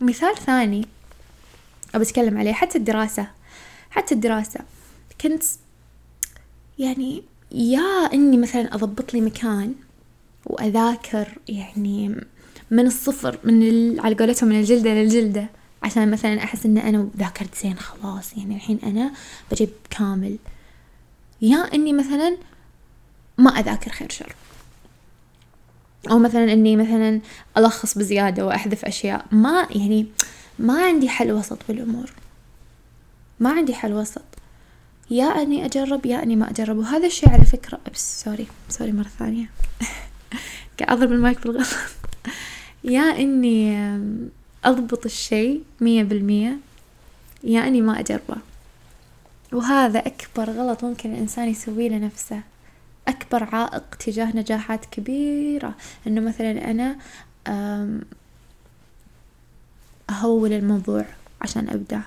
مثال 0.02 0.38
ثاني 0.38 0.86
أبى 1.96 2.04
أتكلم 2.04 2.38
عليه 2.38 2.54
حتى 2.54 2.78
الدراسة 2.78 3.28
حتى 3.90 4.16
الدراسة. 4.16 4.60
كنت 5.22 5.44
يعني 6.80 7.24
يا 7.52 8.10
إني 8.14 8.38
مثلا 8.38 8.76
أضبط 8.76 9.14
لي 9.14 9.22
مكان 9.22 9.74
وأذاكر 10.46 11.38
يعني 11.48 12.16
من 12.72 12.88
الصفر 12.88 13.40
من 13.44 13.64
ال... 13.64 14.00
على 14.00 14.16
قولتهم 14.16 14.50
من 14.50 14.60
الجلدة 14.60 14.90
للجلدة 14.94 15.50
عشان 15.84 16.12
مثلا 16.12 16.44
أحس 16.44 16.66
إن 16.66 16.78
أنا 16.78 17.10
ذاكرت 17.18 17.56
زين 17.56 17.78
خلاص. 17.78 18.38
يعني 18.38 18.56
الحين 18.56 18.80
أنا 18.84 19.12
بجيب 19.52 19.70
كامل. 19.90 20.38
يا 21.42 21.58
إني 21.58 21.94
مثلا 21.94 22.38
ما 23.38 23.50
أذاكر 23.50 23.92
خير 23.92 24.10
شر. 24.10 24.36
أو 26.12 26.20
مثلا 26.20 26.54
إني 26.54 26.76
مثلا 26.76 27.22
ألخص 27.58 27.98
بزيادة 27.98 28.46
وأحذف 28.46 28.86
أشياء. 28.86 29.26
ما 29.32 29.68
يعني 29.76 30.06
ما 30.60 30.86
عندي 30.86 31.10
حل 31.10 31.32
وسط 31.32 31.60
بالأمور. 31.68 32.12
ما 33.40 33.52
عندي 33.52 33.74
حل 33.74 33.94
وسط. 33.94 34.22
يا 35.12 35.26
أني 35.26 35.66
أجرب 35.66 36.06
يا 36.06 36.24
أني 36.24 36.36
ما 36.36 36.50
أجرب. 36.50 36.78
وهذا 36.78 37.08
الشيء 37.08 37.30
على 37.30 37.46
فكرة 37.46 37.80
بس 37.94 38.24
sorry 38.24 38.48
sorry 38.70 38.92
مرة 38.92 39.08
ثانية. 39.20 39.50
قاعد 40.80 40.98
أضرب 40.98 41.12
المايك 41.12 41.48
بالغلط. 41.48 41.68
يا 42.84 43.02
إني 43.02 43.78
أضبط 44.66 45.06
الشيء 45.06 45.64
مية 45.82 46.04
بالمية. 46.04 46.58
يا 47.44 47.68
أني 47.68 47.82
ما 47.82 48.00
أجربه. 48.00 48.38
وهذا 49.54 50.00
أكبر 50.00 50.50
غلط 50.50 50.84
ممكن 50.84 51.14
الإنسان 51.14 51.50
يسويه 51.50 51.90
لنفسه. 51.90 52.42
أكبر 53.08 53.44
عائق 53.44 53.96
تجاه 53.96 54.38
نجاحات 54.38 54.86
كبيرة. 54.86 55.76
إنه 56.08 56.22
مثلا 56.22 56.72
أنا 56.72 56.96
أهول 60.10 60.54
الموضوع 60.54 61.06
عشان 61.42 61.70
أبدع 61.70 62.00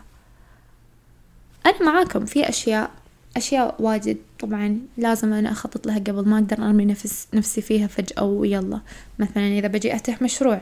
أنا 1.67 1.83
معاكم 1.83 2.25
في 2.25 2.49
أشياء 2.49 2.91
أشياء 3.37 3.75
واجد 3.79 4.17
طبعا 4.41 4.81
لازم 4.97 5.33
أنا 5.33 5.53
أخطط 5.53 5.87
لها 5.87 5.99
قبل 5.99 6.29
ما 6.29 6.39
أقدر 6.39 6.59
أرمي 6.59 6.85
نفس 6.85 7.29
نفسي 7.35 7.61
فيها 7.61 7.87
فجأة 7.87 8.25
ويلا. 8.25 8.81
مثلا 9.19 9.59
إذا 9.59 9.69
بجي 9.69 9.95
أفتح 9.95 10.23
مشروع 10.23 10.61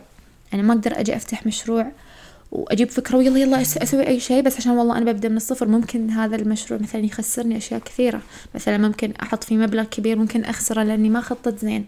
أنا 0.54 0.62
ما 0.62 0.72
أقدر 0.72 1.00
أجي 1.00 1.16
أفتح 1.16 1.46
مشروع 1.46 1.92
وأجيب 2.52 2.88
فكرة 2.90 3.16
ويلا 3.16 3.38
يلا 3.38 3.62
أسوي 3.62 4.06
أي 4.06 4.20
شيء 4.20 4.42
بس 4.42 4.56
عشان 4.56 4.72
والله 4.72 4.98
أنا 4.98 5.12
ببدأ 5.12 5.28
من 5.28 5.36
الصفر. 5.36 5.68
ممكن 5.68 6.10
هذا 6.10 6.36
المشروع 6.36 6.80
مثلا 6.80 7.04
يخسرني 7.04 7.56
أشياء 7.56 7.80
كثيرة. 7.80 8.22
مثلا 8.54 8.78
ممكن 8.78 9.12
أحط 9.22 9.44
فيه 9.44 9.56
مبلغ 9.56 9.84
كبير 9.84 10.18
ممكن 10.18 10.44
أخسره 10.44 10.82
لأني 10.82 11.08
ما 11.08 11.20
خطط 11.20 11.58
زين. 11.58 11.86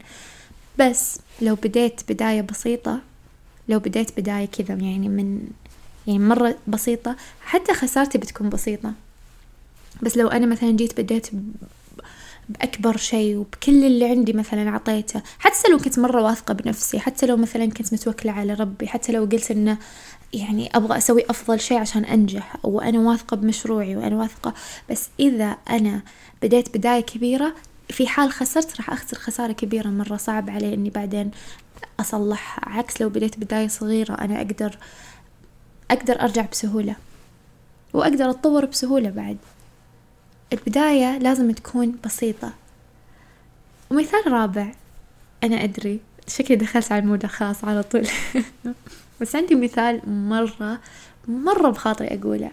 بس 0.79 1.19
لو 1.43 1.55
بديت 1.55 2.01
بداية 2.09 2.41
بسيطة 2.41 3.01
لو 3.69 3.79
بديت 3.79 4.21
بداية 4.21 4.47
كذا 4.47 4.75
يعني 4.75 5.09
من 5.09 5.41
يعني 6.07 6.19
مرة 6.19 6.57
بسيطة 6.67 7.17
حتى 7.41 7.75
خسارتي 7.75 8.19
بتكون 8.19 8.49
بسيطة. 8.49 8.93
بس 10.03 10.17
لو 10.17 10.29
أنا 10.29 10.47
مثلا 10.47 10.71
جيت 10.71 11.01
بديت 11.01 11.29
بأكبر 12.49 12.97
شيء 12.97 13.37
وبكل 13.37 13.85
اللي 13.85 14.05
عندي 14.05 14.33
مثلا 14.33 14.71
عطيته 14.71 15.23
حتى 15.39 15.69
لو 15.71 15.79
كنت 15.79 15.99
مرة 15.99 16.23
واثقة 16.23 16.55
بنفسي 16.55 16.99
حتى 16.99 17.27
لو 17.27 17.37
مثلا 17.37 17.67
كنت 17.67 17.93
متوكلة 17.93 18.33
على 18.33 18.55
ربي 18.55 18.89
حتى 18.89 19.13
لو 19.13 19.25
قلت 19.25 19.51
إنه 19.51 19.79
يعني 20.33 20.71
أبغى 20.75 20.99
أسوي 20.99 21.25
أفضل 21.31 21.61
شيء 21.61 21.79
عشان 21.79 22.05
أنجح 22.05 22.57
وأنا 22.63 22.99
واثقة 22.99 23.37
بمشروعي 23.37 23.97
وأنا 23.97 24.17
واثقة. 24.17 24.55
بس 24.91 25.09
إذا 25.21 25.57
أنا 25.71 26.01
بديت 26.43 26.77
بداية 26.77 27.01
كبيرة 27.01 27.55
في 27.91 28.07
حال 28.07 28.33
خسرت 28.33 28.77
راح 28.77 28.91
أخسر 28.91 29.17
خسارة 29.17 29.53
كبيرة 29.53 29.89
مرة 29.89 30.17
صعب 30.17 30.51
علي 30.51 30.75
إني 30.75 30.91
بعدين 30.91 31.31
أصلحها 32.01 32.79
عكس 32.79 33.01
لو 33.01 33.09
بديت 33.09 33.39
بداية 33.39 33.69
صغيرة 33.69 34.15
أنا 34.15 34.37
أقدر 34.37 34.79
أقدر 35.91 36.21
أرجع 36.21 36.47
بسهولة 36.53 36.97
وأقدر 37.93 38.31
أتطور 38.31 38.65
بسهولة 38.65 39.11
بعد. 39.11 39.37
البداية 40.53 41.19
لازم 41.19 41.51
تكون 41.51 41.99
بسيطة. 42.05 42.53
ومثال 43.91 44.33
رابع 44.33 44.73
أنا 45.45 45.65
أدري 45.65 46.01
شكلي 46.29 46.57
دخلت 46.57 46.93
على 46.93 47.03
المود 47.03 47.25
الخاص 47.25 47.65
على 47.65 47.83
طول. 47.83 48.09
بس 49.21 49.37
عندي 49.37 49.55
مثال 49.55 50.01
مرة 50.11 50.81
مرة 51.29 51.71
بخاطري 51.71 52.09
أقوله. 52.09 52.51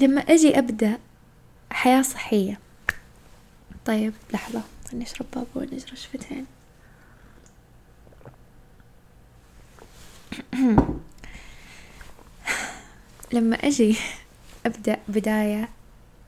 لما 0.00 0.20
أجي 0.20 0.58
أبدأ 0.58 0.98
حياة 1.70 2.02
صحية. 2.02 2.58
طيب 3.86 4.12
لحظة 4.32 4.62
خلني 4.90 5.04
أشرب 5.04 5.26
بابا 5.34 5.48
ونجرى 5.54 5.96
لما 13.32 13.56
أجي 13.56 13.96
أبدأ 14.66 14.96
بداية 15.08 15.68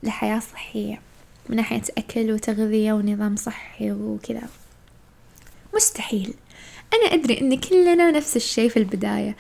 لحياة 0.03 0.39
صحية 0.39 1.01
من 1.49 1.57
ناحية 1.57 1.83
أكل 1.99 2.33
وتغذية 2.33 2.93
ونظام 2.93 3.37
صحي 3.37 3.93
وكذا. 3.93 4.43
مستحيل. 5.75 6.35
أنا 6.95 7.15
أدري 7.15 7.41
إن 7.41 7.61
كلنا 7.61 8.11
نفس 8.11 8.37
الشي 8.37 8.69
في 8.71 8.77
البداية. 8.77 9.37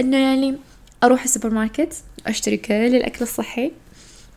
إنه 0.00 0.16
يعني 0.16 0.56
أروح 1.04 1.22
السوبر 1.22 1.50
ماركت 1.50 2.02
أشتري 2.26 2.56
كل 2.56 2.74
الأكل 2.74 3.22
الصحي 3.22 3.72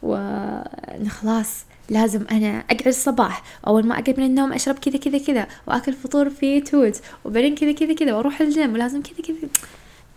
وخلاص 0.04 1.64
لازم 1.90 2.26
أنا 2.32 2.60
أقعد 2.60 2.88
الصباح 2.88 3.44
أول 3.68 3.86
ما 3.86 3.94
أقعد 3.94 4.20
من 4.20 4.26
النوم 4.26 4.54
أشرب 4.54 4.80
كذا 4.80 4.98
كذا 4.98 5.18
كذا 5.18 5.48
وأكل 5.68 5.94
فطور 5.94 6.30
فيه 6.30 6.64
توت 6.64 7.02
وبعدين 7.26 7.56
كذا 7.56 7.72
كذا 7.72 7.94
كذا 7.94 8.14
وأروح 8.14 8.42
الجيم 8.42 8.74
ولازم 8.74 9.02
كذا 9.02 9.22
كذا. 9.28 9.50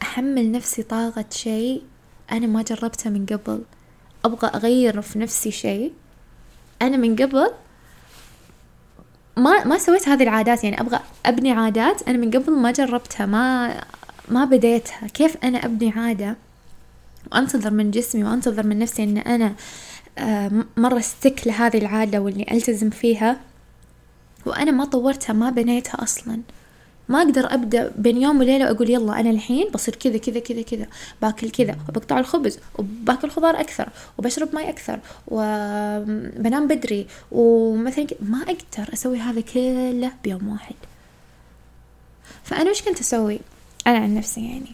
أحمل 0.03 0.53
نفسي 0.53 0.83
طاقة 0.83 1.25
شيء 1.31 1.83
أنا 2.33 2.47
ما 2.47 2.63
جربته 2.63 3.11
من 3.11 3.27
قبل. 3.27 3.63
أبغى 4.25 4.49
أغير 4.55 5.01
في 5.01 5.19
نفسي 5.19 5.51
شيء 5.51 5.93
أنا 6.83 6.97
من 6.97 7.17
قبل. 7.17 7.51
ما 9.37 9.65
ما 9.65 9.79
سويت 9.79 10.09
هذه 10.09 10.23
العادات 10.23 10.65
يعني 10.65 10.81
أبغى 10.81 11.01
أبني 11.27 11.53
عادات 11.53 12.09
أنا 12.09 12.19
من 12.19 12.31
قبل 12.31 12.53
ما 12.53 12.71
جربتها 12.71 13.27
ما 13.27 13.75
ما 14.29 14.45
بديتها. 14.45 15.07
كيف 15.07 15.37
أنا 15.45 15.65
أبني 15.65 15.91
عادة؟ 15.91 16.37
وأنتظر 17.33 17.71
من 17.71 17.91
جسمي 17.91 18.25
وأنتظر 18.25 18.67
من 18.67 18.79
نفسي 18.79 19.03
أنا 19.03 19.47
آه، 19.47 19.55
مرة 20.77 20.99
استك 20.99 21.47
لهذه 21.47 21.79
العادة 21.79 22.21
واللي 22.21 22.47
ألتزم 22.51 22.91
فيها. 22.91 23.41
وأنا 24.47 24.71
ما 24.71 24.85
طورتها 24.85 25.33
ما 25.33 25.51
بنيتها 25.51 26.03
أصلا. 26.03 26.41
ما 27.09 27.23
أقدر 27.23 27.55
أبدأ 27.55 27.93
بين 27.97 28.23
يوم 28.23 28.39
وليلة 28.39 28.65
وأقول 28.65 28.91
يلا 28.91 29.21
أنا 29.21 29.31
الحين 29.31 29.69
بصير 29.75 29.95
كذا 29.97 30.19
كذا 30.19 30.41
كذا 30.41 30.63
كذا. 30.63 30.87
باكل 31.23 31.51
كذا 31.51 31.77
وبقطع 31.89 32.19
الخبز 32.19 32.59
وباكل 32.79 33.31
خضار 33.31 33.61
أكثر 33.61 33.89
وبشرب 34.19 34.55
ماي 34.55 34.69
أكثر 34.69 35.01
وبنام 35.29 36.67
بدري 36.69 37.07
ومثلا 37.33 38.07
ما 38.21 38.43
أقدر 38.43 38.93
أسوي 38.93 39.19
هذا 39.19 39.41
كله 39.41 40.13
بيوم 40.25 40.49
واحد. 40.49 40.75
فأنا 42.45 42.71
وش 42.71 42.83
كنت 42.83 43.01
أسوي؟ 43.01 43.41
أنا 43.87 43.99
عن 43.99 44.15
نفسي 44.15 44.41
يعني. 44.41 44.73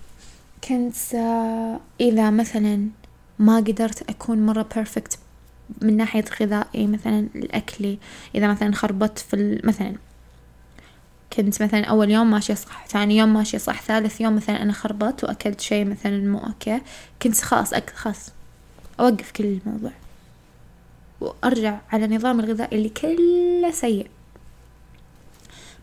كنت 0.69 1.15
آه، 1.15 1.81
إذا 2.01 2.31
مثلا 2.31 2.89
ما 3.39 3.57
قدرت 3.57 4.11
أكون 4.11 4.47
مرة 4.47 4.67
perfect 4.75 5.19
من 5.83 5.97
ناحية 5.97 6.25
غذائي 6.41 6.87
مثلا 6.87 7.29
الأكلي 7.35 7.99
إذا 8.35 8.49
مثلا 8.49 8.75
خربطت 8.75 9.19
في 9.19 9.61
مثلا 9.65 9.95
كنت 11.33 11.63
مثلا 11.63 11.85
أول 11.85 12.11
يوم 12.11 12.31
ماشية 12.31 12.55
صح 12.55 12.87
ثاني 12.87 13.17
يوم 13.17 13.35
ماشية 13.35 13.59
صح 13.59 13.83
ثالث 13.83 14.21
يوم 14.21 14.37
مثلا 14.37 14.63
أنا 14.63 14.73
خربت 14.73 15.25
وأكلت 15.25 15.61
شيء 15.61 15.85
مثلا 15.85 16.19
مو 16.19 16.39
أوكي 16.39 16.81
كنت 17.23 17.41
خلاص 17.41 17.73
أك 17.73 17.91
خلاص 17.91 18.31
أوقف 19.01 19.31
كل 19.31 19.45
الموضوع 19.45 19.93
وأرجع 21.21 21.79
على 21.93 22.17
نظام 22.17 22.41
الغذائي 22.41 22.77
اللي 22.79 22.89
كله 22.89 23.71
سيء. 23.71 24.07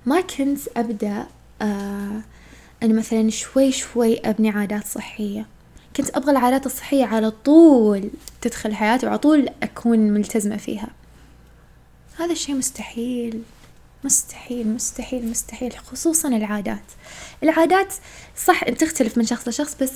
ما 0.05 0.21
كنت 0.21 0.59
أبدأ 0.77 1.25
آه 1.61 2.21
أنا 2.83 2.93
مثلا 2.93 3.29
شوي 3.29 3.71
شوي 3.71 4.19
أبني 4.19 4.49
عادات 4.49 4.87
صحية. 4.87 5.45
كنت 5.97 6.17
أبغى 6.17 6.31
العادات 6.31 6.65
الصحية 6.65 7.05
على 7.05 7.31
طول 7.31 8.09
تدخل 8.41 8.75
حياتي 8.75 9.05
وعلى 9.05 9.17
طول 9.17 9.49
أكون 9.63 9.99
ملتزمة 9.99 10.57
فيها. 10.57 10.87
هذا 12.19 12.31
الشيء 12.31 12.55
مستحيل 12.55 13.41
مستحيل 14.03 14.67
مستحيل 14.67 15.29
مستحيل 15.29 15.77
خصوصا 15.77 16.27
العادات. 16.27 16.83
العادات 17.43 17.93
صح 18.45 18.69
تختلف 18.69 19.17
من 19.17 19.25
شخص 19.25 19.47
لشخص 19.47 19.75
بس 19.81 19.91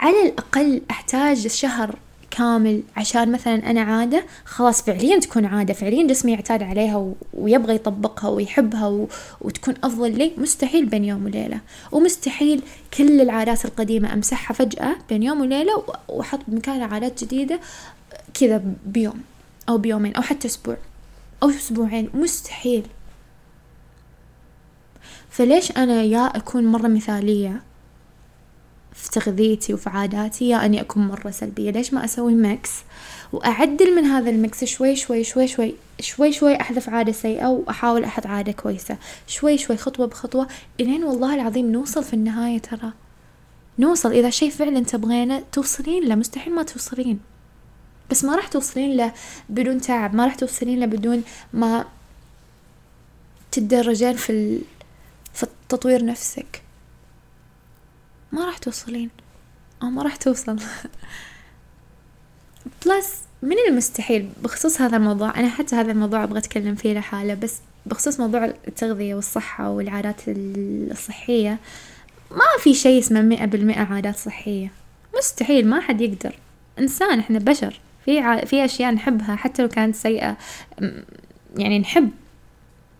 على 0.00 0.22
الأقل 0.22 0.82
أحتاج 0.90 1.46
شهر 1.46 1.98
كامل 2.36 2.82
عشان 2.96 3.32
مثلا 3.32 3.70
أنا 3.70 3.80
عادة 3.80 4.24
خلاص 4.44 4.82
فعليا 4.82 5.20
تكون 5.20 5.44
عادة 5.44 5.74
فعليا 5.74 6.06
جسمي 6.06 6.32
يعتاد 6.32 6.62
عليها. 6.62 7.12
ويبغى 7.34 7.74
يطبقها 7.74 8.28
ويحبها 8.28 8.86
و... 8.86 9.08
وتكون 9.40 9.74
أفضل 9.84 10.18
لي 10.18 10.32
مستحيل 10.36 10.86
بين 10.86 11.04
يوم 11.04 11.24
وليلة 11.24 11.60
ومستحيل 11.92 12.62
كل 12.98 13.20
العادات 13.20 13.64
القديمة 13.64 14.12
أمسحها 14.12 14.54
فجأة 14.54 14.96
بين 15.08 15.22
يوم 15.22 15.40
وليلة 15.40 15.82
وأحط 16.08 16.40
بمكانها 16.48 16.86
عادات 16.86 17.24
جديدة 17.24 17.60
كذا 18.34 18.62
بيوم 18.86 19.20
أو 19.68 19.78
بيومين 19.78 20.14
أو 20.14 20.22
حتى 20.22 20.48
أسبوع 20.48 20.76
أو 21.42 21.50
أسبوعين 21.50 22.10
مستحيل 22.14 22.86
فليش 25.30 25.76
أنا 25.76 26.02
يا 26.02 26.36
أكون 26.36 26.66
مرة 26.66 26.88
مثالية 26.88 27.62
في 28.96 29.10
تغذيتي 29.10 29.74
وفي 29.74 29.90
عاداتي 29.90 30.48
يا 30.48 30.66
أني 30.66 30.80
أكون 30.80 31.08
مرة 31.08 31.30
سلبية. 31.30 31.70
ليش 31.70 31.94
ما 31.94 32.04
أسوي 32.04 32.34
mix 32.34 32.70
وأعدل 33.32 33.96
من 33.96 34.04
هذا 34.04 34.30
ال 34.30 34.38
mix 34.38 34.64
شوي 34.64 34.96
شوي 34.96 35.24
شوي 35.24 35.48
شوي 35.48 35.74
شوي 36.00 36.32
شوي 36.32 36.60
أحذف 36.60 36.88
عادة 36.88 37.12
سيئة 37.12 37.46
وأحاول 37.46 38.04
أحط 38.04 38.26
عادة 38.26 38.52
كويسة. 38.52 38.96
شوي 39.26 39.58
شوي 39.58 39.76
خطوة 39.76 40.06
بخطوة 40.06 40.48
إلين 40.80 41.04
والله 41.04 41.34
العظيم 41.34 41.72
نوصل 41.72 42.04
في 42.04 42.14
النهاية 42.14 42.58
ترى. 42.58 42.92
نوصل. 43.78 44.12
إذا 44.12 44.30
شيء 44.30 44.50
فعلا 44.50 44.80
تبغينه 44.80 45.42
توصلين 45.52 46.04
له. 46.04 46.14
مستحيل 46.14 46.54
ما 46.54 46.62
توصلين. 46.62 47.20
بس 48.10 48.24
ما 48.24 48.36
راح 48.36 48.48
توصلين 48.48 48.96
له 48.96 49.12
بدون 49.48 49.80
تعب. 49.80 50.14
ما 50.14 50.24
راح 50.24 50.34
توصلين 50.34 50.80
له 50.80 50.86
بدون 50.86 51.22
ما 51.52 51.84
تتدرجين 53.52 54.16
في 54.16 54.60
في 55.34 55.46
تطوير 55.68 56.04
نفسك. 56.04 56.65
ما 58.32 58.44
راح 58.44 58.58
توصلين. 58.58 59.10
أو 59.82 59.90
ما 59.90 60.02
راح 60.02 60.16
توصل. 60.16 60.56
بلس 62.86 63.20
من 63.42 63.56
المستحيل 63.68 64.28
بخصوص 64.42 64.80
هذا 64.80 64.96
الموضوع 64.96 65.40
أنا 65.40 65.48
حتى 65.48 65.76
هذا 65.76 65.92
الموضوع 65.92 66.24
أبغى 66.24 66.38
أتكلم 66.38 66.74
فيه 66.74 66.94
لحاله 66.94 67.34
بس 67.34 67.60
بخصوص 67.86 68.20
موضوع 68.20 68.44
التغذية 68.44 69.14
والصحة 69.14 69.70
والعادات 69.70 70.20
الصحية 70.26 71.58
ما 72.30 72.44
في 72.62 72.74
شيء 72.74 72.98
اسمه 72.98 73.22
مئة 73.22 73.44
بالمئة 73.44 73.80
عادات 73.80 74.16
صحية. 74.16 74.72
مستحيل 75.18 75.68
ما 75.68 75.80
حد 75.80 76.00
يقدر. 76.00 76.34
إنسان 76.78 77.18
إحنا 77.18 77.38
بشر. 77.38 77.80
في 78.04 78.18
ع... 78.18 78.44
في 78.44 78.64
أشياء 78.64 78.92
نحبها 78.92 79.36
حتى 79.36 79.62
لو 79.62 79.68
كانت 79.68 79.96
سيئة 79.96 80.36
يعني 81.56 81.78
نحب 81.78 82.10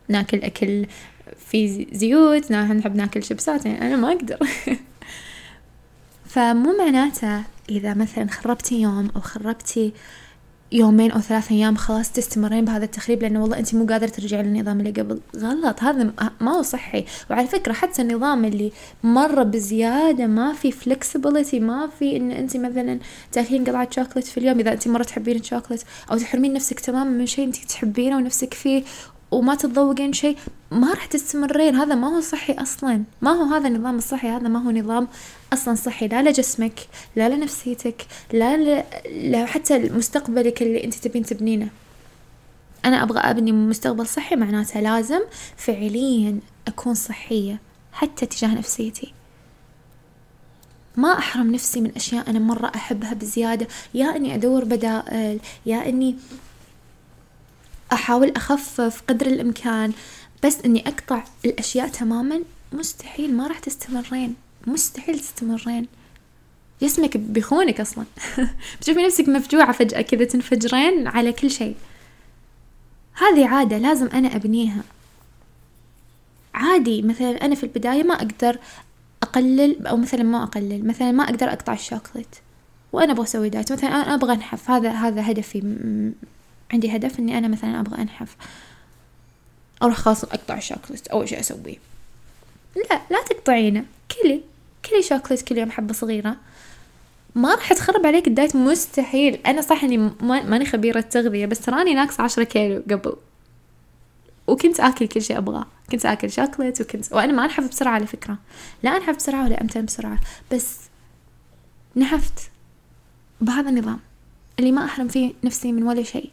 ناكل 0.09 0.39
أكل 0.39 0.87
في 1.51 1.87
زيوت 1.93 2.53
نحب 2.53 2.97
ناكل 2.97 3.23
شيبسات 3.23 3.67
يعني 3.67 3.87
أنا 3.87 3.97
ما 3.97 4.13
أقدر. 4.13 4.39
فمو 6.37 6.77
معناته 6.79 7.43
إذا 7.71 7.95
مثلا 7.95 8.31
خربتي 8.31 8.81
يوم 8.81 9.11
أو 9.17 9.21
خربتي 9.21 9.93
يومين 10.73 11.11
أو 11.11 11.21
ثلاثة 11.21 11.55
أيام 11.55 11.77
خلاص 11.77 12.13
تستمرين 12.13 12.65
بهذا 12.65 12.85
التخريب 12.85 13.23
لأنه 13.23 13.43
والله 13.43 13.59
أنت 13.59 13.75
مو 13.75 13.87
قادرة 13.87 14.09
ترجعي 14.09 14.43
للنظام 14.43 14.81
اللي 14.81 14.91
قبل. 14.91 15.21
غلط 15.37 15.83
هذا 15.83 16.13
ما 16.41 16.53
هو 16.53 16.63
صحي. 16.63 17.05
وعلى 17.31 17.47
فكرة 17.47 17.73
حتى 17.73 18.03
النظام 18.03 18.45
اللي 18.45 18.73
مرة 19.03 19.43
بزيادة 19.43 20.27
ما 20.27 20.53
في 20.53 20.73
flexibility 20.73 21.55
ما 21.55 21.91
في 21.99 22.17
إن 22.17 22.31
أنت 22.31 22.57
مثلا 22.57 22.99
تأكلين 23.33 23.65
قطعة 23.65 23.89
شوكولات 23.91 24.25
في 24.25 24.39
اليوم. 24.39 24.59
إذا 24.59 24.73
أنت 24.73 24.89
مرة 24.89 25.03
تحبين 25.03 25.37
الشوكولات 25.37 25.83
أو 26.11 26.19
تحرمين 26.19 26.53
نفسك 26.53 26.81
تماما 26.81 27.11
من 27.11 27.27
شيء 27.27 27.45
أنت 27.45 27.57
تحبينه 27.57 28.17
ونفسك 28.17 28.55
فيه 28.55 28.83
وما 29.31 29.55
تتذوقين 29.55 30.13
شيء 30.13 30.37
ما 30.71 30.91
راح 30.91 31.07
تستمرين. 31.07 31.75
هذا 31.75 31.95
ما 31.95 32.17
هو 32.17 32.21
صحي 32.21 32.53
أصلا. 32.53 33.05
ما 33.23 33.31
هو 33.31 33.55
هذا 33.55 33.69
النظام 33.69 33.97
الصحي 33.99 34.29
هذا 34.29 34.49
ما 34.49 34.63
هو 34.63 34.71
نظام 34.71 35.09
أصلا 35.53 35.75
صحي. 35.75 36.09
لا 36.09 36.23
لجسمك 36.23 36.81
لا 37.17 37.29
لنفسيتك 37.29 38.07
لا 38.33 38.57
ل... 38.57 39.47
حتى 39.47 39.79
مستقبلك 39.79 40.63
اللي 40.63 40.85
أنت 40.85 40.95
تبين 40.95 41.25
تبنينه. 41.25 41.69
أنا 42.85 43.03
أبغى 43.03 43.21
أبني 43.21 43.53
مستقبل 43.53 44.07
صحي 44.07 44.37
معناته 44.37 44.81
لازم 44.81 45.21
فعليا 45.57 46.39
أكون 46.69 46.95
صحية 46.95 47.61
حتى 47.93 48.27
تجاه 48.27 48.55
نفسيتي. 48.55 49.13
ما 50.97 51.19
أحرم 51.19 51.53
نفسي 51.53 51.81
من 51.81 51.91
أشياء 51.97 52.31
أنا 52.31 52.39
مرة 52.39 52.73
أحبها 52.75 53.15
بزيادة. 53.15 53.67
يا 53.95 54.17
إني 54.17 54.35
أدور 54.35 54.65
بدائل 54.65 55.41
يا 55.67 55.89
إني 55.89 56.17
أحاول 57.93 58.33
أخفف 58.37 59.03
قدر 59.09 59.27
الإمكان 59.27 59.93
بس 60.45 60.59
إني 60.65 60.89
أقطع 60.89 61.25
الأشياء 61.45 61.89
تماما 61.89 62.41
مستحيل 62.73 63.35
ما 63.35 63.47
راح 63.47 63.59
تستمرين 63.59 64.35
مستحيل 64.67 65.19
تستمرين. 65.19 65.87
جسمك 66.83 67.17
بيخونك 67.17 67.81
أصلا. 67.81 68.05
بتشوفي 68.81 69.03
نفسك 69.03 69.29
مفجوعة 69.29 69.73
فجأة 69.73 70.01
كذا 70.01 70.25
تنفجرين 70.25 71.09
على 71.09 71.33
كل 71.33 71.51
شيء. 71.51 71.77
هذه 73.15 73.47
عادة 73.47 73.79
لازم 73.79 74.07
أنا 74.07 74.37
أبنيها. 74.37 74.83
عادي 76.55 77.03
مثلا 77.03 77.45
أنا 77.45 77.55
في 77.55 77.65
البداية 77.65 78.03
ما 78.03 78.15
أقدر 78.15 78.59
أقلل 79.23 79.87
أو 79.87 79.97
مثلا 79.97 80.23
ما 80.23 80.43
أقلل 80.43 80.87
مثلا 80.87 81.13
ما 81.13 81.25
أقدر 81.25 81.49
أقطع 81.49 81.73
الشوكولات 81.73 82.37
وأنا 82.93 83.13
أبغى 83.13 83.25
أسوي 83.25 83.49
دايت 83.49 83.73
مثلا 83.73 83.91
أنا 83.91 84.15
أبغى 84.15 84.33
أنحف 84.33 84.71
هذا 84.71 84.91
هذا 84.91 85.31
هدفي. 85.31 85.63
عندي 86.73 86.97
هدف 86.97 87.19
إني 87.19 87.39
أنا 87.39 87.49
مثلا 87.49 87.81
أبغى 87.81 88.03
أنحف. 88.03 88.37
أروح 89.83 89.97
خلاص 89.97 90.25
أقطع 90.25 90.57
الشوكولات 90.57 91.07
أول 91.07 91.29
شيء 91.29 91.41
أسويه. 91.41 91.77
لا 92.91 93.01
لا 93.11 93.25
تقطعينه. 93.31 93.85
كلي 94.11 94.41
كلي 94.91 95.03
شوكولات 95.03 95.43
كل 95.43 95.59
يوم 95.59 95.71
حبة 95.71 95.95
صغيرة. 95.95 96.37
ما 97.35 97.55
راح 97.55 97.73
تخرب 97.73 98.07
عليك 98.07 98.27
الدايت 98.27 98.57
مستحيل. 98.57 99.35
أنا 99.35 99.61
صح 99.61 99.85
إني 99.85 100.11
ماني 100.21 100.67
خبيرة 100.67 101.01
تغذية 101.01 101.47
بس 101.47 101.61
تراني 101.61 101.95
ناقصة 101.95 102.23
عشرة 102.23 102.45
كيلو 102.45 102.83
قبل. 102.91 103.17
وكنت 104.47 104.81
آكل 104.81 105.09
كل 105.09 105.23
شيء 105.23 105.39
أبغاه. 105.39 105.67
كنت 105.91 106.07
آكل 106.07 106.31
شوكولات 106.31 106.81
وكنت 106.81 107.13
وأنا 107.13 107.33
ما 107.33 107.45
أنحف 107.45 107.69
بسرعة 107.69 107.93
على 107.93 108.07
فكرة. 108.07 108.39
لا 108.83 108.97
أنحف 108.97 109.17
بسرعة 109.17 109.45
ولا 109.45 109.61
أمتن 109.61 109.85
بسرعة. 109.85 110.19
بس 110.53 110.77
نحفت. 111.97 112.51
بهذا 113.41 113.69
النظام. 113.69 114.01
اللي 114.59 114.73
ما 114.73 114.85
أحرم 114.85 115.09
فيه 115.09 115.33
نفسي 115.45 115.73
من 115.73 115.83
ولا 115.83 116.03
شيء. 116.03 116.31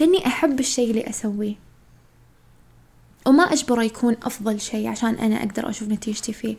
لأني 0.00 0.26
أحب 0.26 0.60
الشيء 0.60 0.90
اللي 0.90 1.10
أسويه. 1.10 1.54
وما 3.26 3.42
أجبره 3.42 3.82
يكون 3.82 4.16
أفضل 4.22 4.60
شيء 4.60 4.88
عشان 4.88 5.14
أنا 5.14 5.36
أقدر 5.36 5.70
أشوف 5.70 5.88
نتيجتي 5.88 6.32
فيه. 6.32 6.56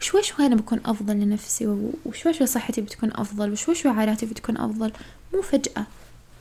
شوي 0.00 0.22
شوي 0.22 0.46
أنا 0.46 0.54
بكون 0.54 0.80
أفضل 0.84 1.14
لنفسي 1.14 1.66
وشوي 2.04 2.32
شوي 2.32 2.46
صحتي 2.46 2.80
بتكون 2.80 3.10
أفضل 3.14 3.52
وشوي 3.52 3.74
شوي 3.74 3.92
عاداتي 3.92 4.26
بتكون 4.26 4.56
أفضل. 4.56 4.92
مو 5.34 5.42
فجأة 5.42 5.86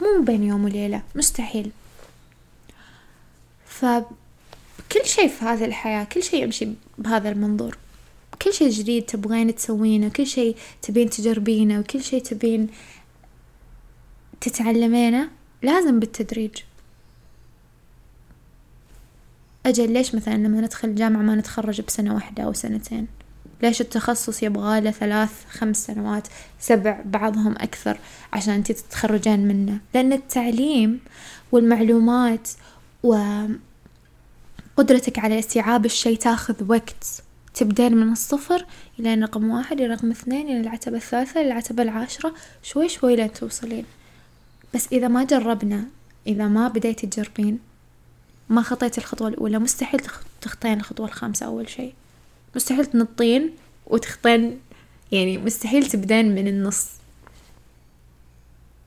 مو 0.01 0.23
بين 0.23 0.43
يوم 0.43 0.63
وليلة 0.63 1.03
مستحيل. 1.15 1.71
فكل 3.65 4.05
شيء 5.05 5.27
في 5.27 5.45
هذه 5.45 5.65
الحياة 5.65 6.03
كل 6.03 6.23
شيء 6.23 6.43
يمشي 6.43 6.67
بهذا 6.97 7.29
المنظور. 7.29 7.77
كل 8.41 8.53
شيء 8.53 8.69
جديد 8.69 9.05
تبغين 9.05 9.55
تسوينه 9.55 10.09
كل 10.09 10.27
شيء 10.27 10.55
تبين 10.81 11.09
تجربينه 11.09 11.79
وكل 11.79 12.03
شيء 12.03 12.21
تبين 12.21 12.67
تتعلمينه. 14.41 15.29
لازم 15.63 15.99
بالتدريج. 15.99 16.51
أجل 19.65 19.93
ليش 19.93 20.15
مثلا 20.15 20.33
لما 20.33 20.61
ندخل 20.61 20.95
جامعة 20.95 21.21
ما 21.21 21.35
نتخرج 21.35 21.81
بسنة 21.81 22.15
واحدة 22.15 22.43
أو 22.43 22.53
سنتين؟ 22.53 23.07
ليش 23.61 23.81
التخصص 23.81 24.43
يبغى 24.43 24.81
له 24.81 24.91
ثلاث 24.91 25.45
خمس 25.49 25.85
سنوات 25.85 26.27
سبع 26.59 27.01
بعضهم 27.05 27.51
أكثر 27.51 27.97
عشان 28.33 28.53
أنت 28.53 28.71
تتخرجين 28.71 29.47
منه؟ 29.47 29.79
لأن 29.93 30.13
التعليم 30.13 30.99
والمعلومات 31.51 32.49
وقدرتك 33.03 33.59
على 35.19 35.39
استيعاب 35.39 35.85
الشيء 35.85 36.17
تاخذ 36.17 36.63
وقت. 36.67 37.23
تبدين 37.53 37.97
من 37.97 38.11
الصفر 38.11 38.65
إلى 38.99 39.13
رقم 39.13 39.49
واحد 39.49 39.81
إلى 39.81 39.93
رقم 39.93 40.11
اثنين 40.11 40.47
إلى 40.47 40.61
العتبة 40.61 40.97
الثالثة 40.97 41.41
إلى 41.41 41.47
العتبة 41.47 41.83
العاشرة 41.83 42.33
شوي 42.63 42.89
شوي 42.89 43.15
لين 43.15 43.33
توصلين. 43.33 43.85
بس 44.73 44.87
إذا 44.91 45.07
ما 45.07 45.23
جربنا 45.23 45.85
إذا 46.27 46.47
ما 46.47 46.67
بديتي 46.67 47.07
تجربين 47.07 47.59
ما 48.49 48.61
خطيت 48.61 48.97
الخطوة 48.97 49.27
الأولى 49.27 49.59
مستحيل 49.59 50.01
تخطين 50.41 50.73
الخطوة 50.73 51.05
الخامسة 51.05 51.45
أول 51.45 51.69
شيء. 51.69 51.93
مستحيل 52.55 52.85
تنطين 52.85 53.51
وتخطين 53.87 54.59
يعني 55.11 55.37
مستحيل 55.37 55.85
تبدين 55.85 56.35
من 56.35 56.47
النص. 56.47 56.87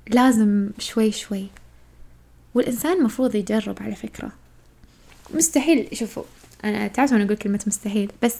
لازم 0.09 0.71
شوي 0.79 1.13
شوي. 1.13 1.47
والإنسان 2.55 3.03
مفروض 3.03 3.35
يجرب 3.35 3.83
على 3.83 3.95
فكرة. 3.95 4.33
مستحيل 5.35 5.89
شوفوا 5.93 6.25
أنا 6.65 6.89
تعرف 6.89 7.13
أنا 7.13 7.25
أقول 7.25 7.37
كلمة 7.37 7.61
مستحيل 7.67 8.13
بس 8.23 8.37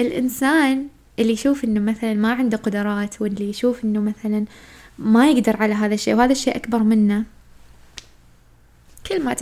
الإنسان 0.00 0.88
اللي 1.18 1.32
يشوف 1.32 1.64
إنه 1.64 1.80
مثلا 1.80 2.14
ما 2.14 2.32
عنده 2.32 2.56
قدرات 2.56 3.22
واللي 3.22 3.50
يشوف 3.50 3.84
إنه 3.84 4.00
مثلا 4.00 4.44
ما 4.98 5.30
يقدر 5.30 5.56
على 5.62 5.74
هذا 5.74 5.94
الشيء 5.94 6.14
وهذا 6.14 6.32
الشيء 6.32 6.56
أكبر 6.56 6.78
منه. 6.78 7.24
كل 9.06 9.22
ما 9.24 9.34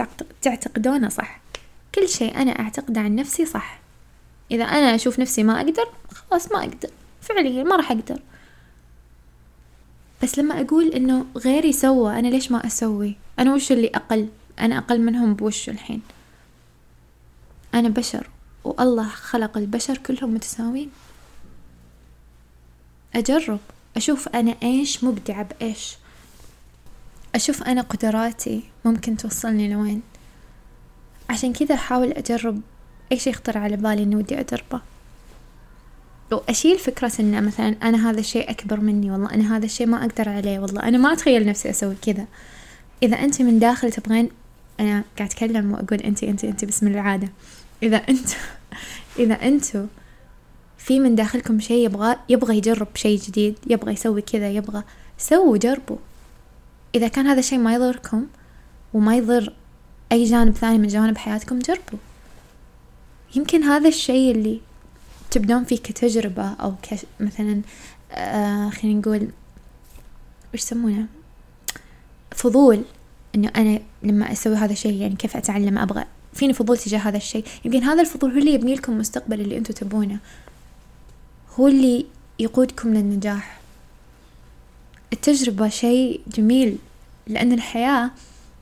تعتقدونه 0.43 1.09
صح. 1.09 1.41
كل 1.95 2.09
شيء 2.09 2.37
أنا 2.37 2.51
أعتقده 2.51 3.01
عن 3.01 3.15
نفسي 3.15 3.47
صح. 3.47 3.79
إذا 4.51 4.65
أنا 4.65 4.95
أشوف 4.95 5.19
نفسي 5.19 5.43
ما 5.43 5.61
أقدر 5.61 5.89
خلاص 6.13 6.53
ما 6.53 6.59
أقدر. 6.59 6.91
فعليا 7.23 7.63
ما 7.63 7.77
راح 7.77 7.91
أقدر. 7.91 8.19
بس 10.23 10.39
لما 10.39 10.61
أقول 10.61 10.89
إنه 10.89 11.27
غيري 11.37 11.73
سوى 11.73 12.19
أنا 12.19 12.29
ليش 12.29 12.53
ما 12.53 12.67
أسوي؟ 12.67 13.17
أنا 13.39 13.55
وش 13.55 13.73
اللي 13.73 13.89
أقل؟ 13.95 14.29
أنا 14.59 14.79
أقل 14.79 15.01
منهم 15.01 15.35
بوش 15.35 15.69
الحين. 15.69 16.03
أنا 17.75 17.89
بشر 17.89 18.31
والله 18.65 19.09
خلق 19.09 19.57
البشر 19.57 19.99
كلهم 19.99 20.35
متساويين. 20.35 20.91
أجرب. 23.15 23.61
أشوف 23.97 24.29
أنا 24.29 24.57
إيش 24.63 25.05
مبدعة 25.05 25.43
بإيش. 25.43 25.97
أشوف 27.35 27.63
أنا 27.63 27.81
قدراتي 27.81 28.63
ممكن 28.85 29.17
توصلني 29.17 29.75
لوين. 29.75 30.03
عشان 31.31 31.53
كذا 31.53 31.75
أحاول 31.75 32.13
أجرب 32.13 32.61
أي 33.13 33.19
شي 33.19 33.31
يخطر 33.31 33.59
على 33.59 33.77
بالي 33.77 34.03
إني 34.03 34.17
ودي 34.17 34.41
أجربه. 34.41 34.81
وأشيل 36.33 36.79
فكرة 36.79 37.13
إن 37.21 37.45
مثلا 37.47 37.77
أنا 37.83 38.11
هذا 38.11 38.21
الشيء 38.21 38.51
أكبر 38.51 38.81
مني 38.81 39.11
والله 39.11 39.35
أنا 39.35 39.57
هذا 39.57 39.65
الشيء 39.65 39.87
ما 39.87 40.05
أقدر 40.05 40.29
عليه 40.29 40.59
والله 40.59 40.83
أنا 40.83 40.99
ما 40.99 41.13
أتخيل 41.13 41.47
نفسي 41.47 41.71
أسوي 41.71 41.95
كذا. 42.03 42.27
إذا 43.03 43.17
أنت 43.17 43.43
من 43.43 43.59
داخل 43.59 43.93
تبغين 43.93 44.29
أنا 44.81 45.05
قاعد 45.19 45.31
أتكلم 45.31 45.73
وأقول 45.73 45.99
أنت 46.01 46.25
أنت 46.25 46.45
أنت 46.45 46.65
بسم 46.65 46.87
العادة. 46.87 47.29
إذا 47.83 47.97
أنت 47.97 48.29
إذا 49.19 49.35
أنتوا 49.35 49.87
في 50.85 51.01
من 51.01 51.15
داخلكم 51.15 51.61
شيء 51.61 51.85
يبغى 51.85 52.17
يبغى 52.29 52.57
يجرب 52.57 52.89
شيء 52.95 53.19
جديد 53.19 53.59
يبغى 53.67 53.93
يسوي 53.93 54.23
كذا 54.23 54.51
يبغى 54.51 54.83
سووا 55.19 55.57
جربوا 55.57 55.97
إذا 56.95 57.09
كان 57.09 57.27
هذا 57.27 57.39
الشيء 57.39 57.59
ما 57.59 57.75
يضركم 57.75 58.27
وما 58.95 59.17
يضر 59.17 59.53
أي 60.13 60.25
جانب 60.25 60.55
ثاني 60.57 60.79
من 60.79 60.89
جوانب 60.89 61.19
حياتكم 61.19 61.59
جربوا. 61.59 61.99
يمكن 63.37 63.63
هذا 63.63 63.89
الشيء 63.89 64.31
اللي 64.35 64.61
تبدون 65.31 65.65
فيه 65.65 65.77
كتجربة 65.77 66.55
أو 66.55 66.75
كمثلا 66.83 67.61
آه 68.13 68.71
خلينا 68.71 69.01
نقول 69.01 69.29
وش 70.55 70.61
يسمونه؟ 70.61 71.07
فضول 72.33 72.83
إنه 73.35 73.51
أنا 73.57 73.81
لما 74.03 74.33
أسوي 74.33 74.57
هذا 74.57 74.73
الشيء 74.73 75.01
يعني 75.01 75.17
كيف 75.17 75.37
أتعلم؟ 75.37 75.79
أبغى 75.79 76.05
فيني 76.33 76.53
فضول 76.53 76.79
تجاه 76.79 76.99
هذا 76.99 77.17
الشيء. 77.17 77.45
يمكن 77.65 77.83
هذا 77.83 78.01
الفضول 78.01 78.33
هو 78.33 78.39
اللي 78.39 78.55
يبني 78.55 78.75
لكم 78.75 78.93
المستقبل 78.93 79.41
اللي 79.41 79.59
أنتم 79.59 79.75
تبونه. 79.75 80.19
هو 81.61 81.69
اللي 81.69 82.07
يقودكم 82.39 82.95
للنجاح. 82.95 83.61
التجربة 85.13 85.69
شيء 85.69 86.21
جميل 86.27 86.79
لأن 87.27 87.53
الحياة 87.53 88.11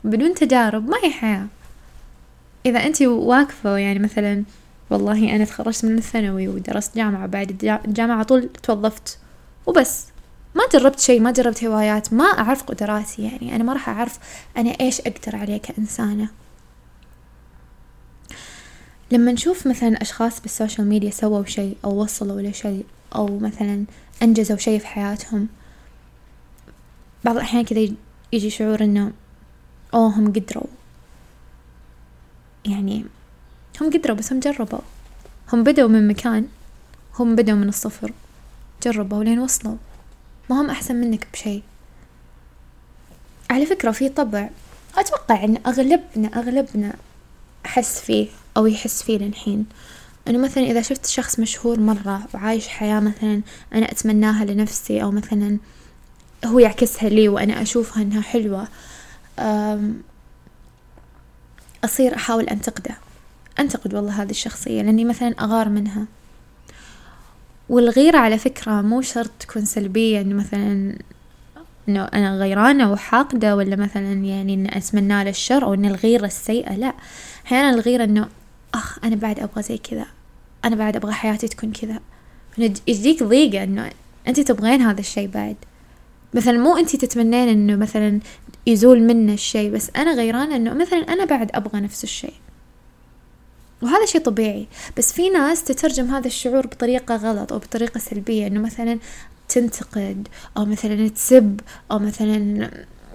بدون 0.04 0.34
تجارب 0.34 0.88
ما 0.88 0.96
هي 1.04 1.10
حياة. 1.10 1.46
إذا 2.66 2.86
أنت 2.86 3.02
واقفة 3.02 3.78
يعني 3.78 3.98
مثلا 3.98 4.44
والله 4.90 5.36
أنا 5.36 5.44
تخرجت 5.44 5.84
من 5.84 5.98
الثانوي 5.98 6.48
ودرست 6.48 6.96
جامعة 6.96 7.26
بعد 7.26 7.80
الجامعة 7.84 8.22
طول 8.22 8.48
توظفت 8.62 9.18
وبس. 9.66 10.06
ما 10.54 10.62
جربت 10.72 11.00
شيء 11.00 11.20
ما 11.20 11.30
جربت 11.30 11.64
هوايات 11.64 12.12
ما 12.12 12.24
أعرف 12.24 12.62
قدراتي 12.62 13.22
يعني. 13.22 13.56
أنا 13.56 13.64
ما 13.64 13.72
راح 13.72 13.88
أعرف 13.88 14.18
أنا 14.56 14.70
إيش 14.80 15.00
أقدر 15.00 15.36
عليه 15.36 15.56
كإنسانة. 15.56 16.28
لما 19.12 19.32
نشوف 19.32 19.66
مثلا 19.66 20.02
أشخاص 20.02 20.40
بالسوشيال 20.40 20.88
ميديا 20.88 21.10
سووا 21.10 21.44
شيء 21.44 21.76
أو 21.84 22.02
وصلوا 22.02 22.40
لشيء 22.42 22.86
أو 23.14 23.38
مثلا 23.38 23.84
أنجزوا 24.22 24.56
شيء 24.56 24.78
في 24.78 24.86
حياتهم 24.86 25.48
بعض 27.24 27.36
الأحيان 27.36 27.64
كذا 27.64 27.88
يجي 28.32 28.50
شعور 28.50 28.84
إنه 28.84 29.12
أوه 29.94 30.08
هم 30.08 30.32
قدروا. 30.32 30.66
يعني 32.64 33.04
هم 33.80 33.90
قدروا 33.90 34.16
بس 34.16 34.32
هم 34.32 34.40
جربوا. 34.40 34.78
هم 35.52 35.64
بدوا 35.64 35.88
من 35.88 36.08
مكان 36.08 36.46
هم 37.18 37.36
بدوا 37.36 37.54
من 37.54 37.68
الصفر. 37.68 38.12
جربوا 38.82 39.24
لين 39.24 39.38
وصلوا. 39.38 39.76
ما 40.50 40.60
هم 40.60 40.70
أحسن 40.70 40.96
منك 40.96 41.26
بشيء. 41.32 41.62
على 43.50 43.66
فكرة 43.66 43.90
في 43.90 44.08
طبع. 44.08 44.50
أتوقع 44.96 45.44
إن 45.44 45.58
أغلبنا 45.66 46.28
أغلبنا 46.28 46.94
أحس 47.66 48.00
فيه. 48.00 48.28
أو 48.56 48.66
يحس 48.66 49.02
فيه 49.02 49.18
للحين. 49.18 49.66
إنه 50.28 50.38
مثلا 50.38 50.64
إذا 50.64 50.82
شفت 50.82 51.06
شخص 51.06 51.38
مشهور 51.38 51.80
مرة 51.80 52.22
وعايش 52.34 52.68
حياة 52.68 53.00
مثلا 53.00 53.42
أنا 53.74 53.92
أتمناها 53.92 54.44
لنفسي 54.44 55.02
أو 55.02 55.10
مثلا 55.10 55.58
هو 56.44 56.58
يعكسها 56.58 57.08
لي 57.08 57.28
وأنا 57.28 57.62
أشوفها 57.62 58.02
إنها 58.02 58.20
حلوة 58.20 58.68
أصير 61.84 62.14
أحاول 62.14 62.44
أنتقده. 62.44 62.96
أنتقد 63.58 63.94
والله 63.94 64.22
هذه 64.22 64.30
الشخصية 64.30 64.82
لأني 64.82 65.04
مثلا 65.04 65.34
أغار 65.40 65.68
منها. 65.68 66.04
والغيرة 67.68 68.18
على 68.18 68.38
فكرة 68.38 68.80
مو 68.82 69.02
شرط 69.02 69.30
تكون 69.40 69.64
سلبية 69.64 70.20
إنه 70.20 70.34
مثلا 70.34 70.98
إنه 71.88 72.04
أنا 72.04 72.36
غيرانة 72.36 72.92
وحاقدة 72.92 73.56
ولا 73.56 73.76
مثلا 73.76 74.12
يعني 74.12 74.54
إن 74.54 74.66
أتمنى 74.66 75.24
له 75.24 75.30
الشر 75.30 75.64
أو 75.64 75.74
إن 75.74 75.84
الغيرة 75.84 76.26
السيئة 76.26 76.76
لا. 76.76 76.92
أحيانا 77.46 77.70
الغيرة 77.70 78.04
إنه 78.04 78.28
أخ 78.74 78.98
أنا 79.04 79.16
بعد 79.16 79.40
أبغى 79.40 79.62
زي 79.62 79.78
كذا. 79.78 80.06
أنا 80.64 80.76
بعد 80.76 80.96
أبغى 80.96 81.12
حياتي 81.12 81.48
تكون 81.48 81.72
كذا. 81.72 82.00
يجيك 82.88 83.22
ضيقة 83.22 83.64
إنه 83.64 83.90
أنت 84.28 84.40
تبغين 84.40 84.80
هذا 84.80 85.00
الشي 85.00 85.26
بعد. 85.26 85.56
مثلا 86.34 86.58
مو 86.58 86.76
أنت 86.76 86.96
تتمنين 86.96 87.48
إنه 87.48 87.76
مثلا 87.76 88.20
يزول 88.66 89.02
منه 89.02 89.32
الشي 89.32 89.70
بس 89.70 89.90
أنا 89.96 90.14
غيرانة 90.14 90.56
إنه 90.56 90.74
مثلا 90.74 90.98
أنا 90.98 91.24
بعد 91.24 91.50
أبغى 91.54 91.80
نفس 91.80 92.04
الشي. 92.04 92.32
وهذا 93.82 94.06
شيء 94.06 94.20
طبيعي. 94.20 94.66
بس 94.98 95.12
في 95.12 95.30
ناس 95.30 95.64
تترجم 95.64 96.14
هذا 96.14 96.26
الشعور 96.26 96.66
بطريقة 96.66 97.16
غلط 97.16 97.52
أو 97.52 97.58
بطريقة 97.58 97.98
سلبية 97.98 98.46
إنه 98.46 98.60
مثلا 98.60 98.98
تنتقد 99.48 100.28
أو 100.56 100.64
مثلا 100.64 101.08
تسب 101.08 101.60
أو 101.90 101.98
مثلا 101.98 102.70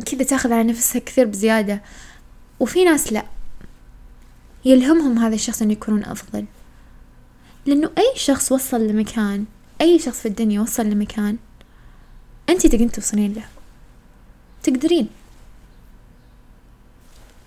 كذا 0.05 0.23
تاخذ 0.23 0.51
على 0.51 0.63
نفسها 0.63 0.99
كثير 0.99 1.25
بزيادة. 1.25 1.81
وفي 2.59 2.85
ناس 2.85 3.13
لا. 3.13 3.23
يلهمهم 4.67 5.19
هذا 5.19 5.35
الشخص 5.35 5.61
إنه 5.61 5.71
يكونون 5.71 6.03
أفضل. 6.03 6.45
لأنه 7.65 7.89
أي 7.97 8.13
شخص 8.15 8.51
وصل 8.51 8.87
لمكان 8.87 9.45
أي 9.81 9.99
شخص 9.99 10.19
في 10.19 10.27
الدنيا 10.27 10.61
وصل 10.61 10.85
لمكان 10.85 11.37
أنت 12.49 12.67
تقدرين 12.67 12.91
توصلين 12.91 13.33
له. 13.33 13.45
تقدرين. 14.63 15.07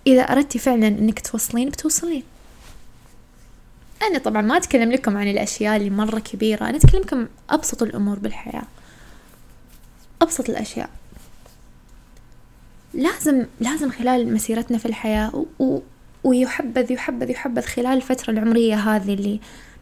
إذا 0.06 0.22
أردتي 0.22 0.58
فعلا 0.58 0.88
إنك 0.88 1.20
توصلين 1.20 1.68
بتوصلين. 1.68 2.22
أنا 4.02 4.18
طبعا 4.18 4.42
ما 4.42 4.56
أتكلم 4.56 4.92
لكم 4.92 5.16
عن 5.16 5.28
الأشياء 5.28 5.76
اللي 5.76 5.90
مرة 5.90 6.18
كبيرة 6.18 6.68
أنا 6.68 6.76
أتكلم 6.76 7.00
لكم 7.00 7.26
أبسط 7.50 7.82
الأمور 7.82 8.18
بالحياة. 8.18 8.64
أبسط 10.22 10.50
الأشياء. 10.50 10.90
لازم 12.94 13.46
لازم 13.60 13.90
خلال 13.90 14.34
مسيرتنا 14.34 14.78
في 14.78 14.86
الحياة 14.86 15.36
و... 15.36 15.64
و... 15.64 15.80
ويحبذ 16.24 16.92
يحبذ 16.92 17.30
يحبذ 17.30 17.62
خلال 17.62 17.96
الفترة 17.96 18.30
العمرية 18.30 18.74
هذه 18.74 19.14
اللي 19.14 19.40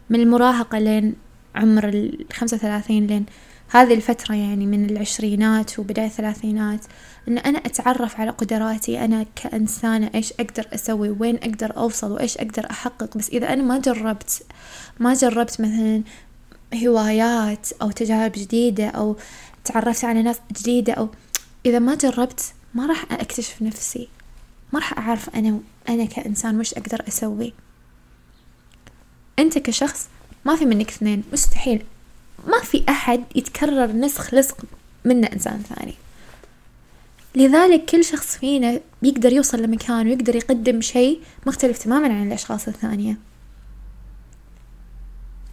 من 0.09 0.19
المراهقة 0.19 0.79
لين 0.79 1.15
عمر 1.55 1.89
الخمسة 1.89 2.57
وثلاثين 2.57 3.07
لين 3.07 3.25
هذه 3.71 3.93
الفترة 3.93 4.35
يعني 4.35 4.65
من 4.65 4.89
العشرينات 4.89 5.79
وبداية 5.79 6.05
الثلاثينات 6.05 6.85
إن 7.27 7.37
أنا 7.37 7.59
أتعرف 7.59 8.19
على 8.19 8.31
قدراتي 8.31 9.05
أنا 9.05 9.25
كإنسانة 9.35 10.09
إيش 10.15 10.33
أقدر 10.39 10.67
أسوي 10.73 11.09
وين 11.09 11.35
أقدر 11.35 11.77
أوصل 11.77 12.11
وإيش 12.11 12.37
أقدر 12.37 12.67
أحقق. 12.71 13.17
بس 13.17 13.29
إذا 13.29 13.53
أنا 13.53 13.63
ما 13.63 13.77
جربت 13.77 14.43
ما 14.99 15.13
جربت 15.13 15.61
مثلا 15.61 16.03
هوايات 16.85 17.67
أو 17.81 17.91
تجارب 17.91 18.31
جديدة 18.31 18.87
أو 18.87 19.15
تعرفت 19.65 20.05
على 20.05 20.21
ناس 20.21 20.39
جديدة 20.51 20.93
أو 20.93 21.09
إذا 21.65 21.79
ما 21.79 21.95
جربت 21.95 22.53
ما 22.73 22.85
راح 22.85 23.05
أكتشف 23.11 23.61
نفسي 23.61 24.07
ما 24.73 24.79
راح 24.79 24.97
أعرف 24.97 25.29
أنا 25.35 25.59
أنا 25.89 26.05
كإنسان 26.05 26.59
وش 26.59 26.73
أقدر 26.73 27.03
أسوي. 27.07 27.53
أنت 29.39 29.57
كشخص 29.57 30.07
ما 30.45 30.55
في 30.55 30.65
منك 30.65 30.89
اثنين 30.89 31.23
مستحيل. 31.33 31.85
ما 32.47 32.59
في 32.59 32.83
أحد 32.89 33.23
يتكرر 33.35 33.91
نسخ 33.91 34.33
لصق 34.33 34.57
منه 35.05 35.27
إنسان 35.33 35.63
ثاني. 35.75 35.95
لذلك 37.35 37.85
كل 37.85 38.05
شخص 38.05 38.37
فينا 38.37 38.79
يقدر 39.03 39.33
يوصل 39.33 39.61
لمكان 39.61 40.07
ويقدر 40.07 40.35
يقدم 40.35 40.81
شيء 40.81 41.21
مختلف 41.47 41.77
تماما 41.77 42.07
عن 42.07 42.27
الأشخاص 42.27 42.67
الثانية. 42.67 43.17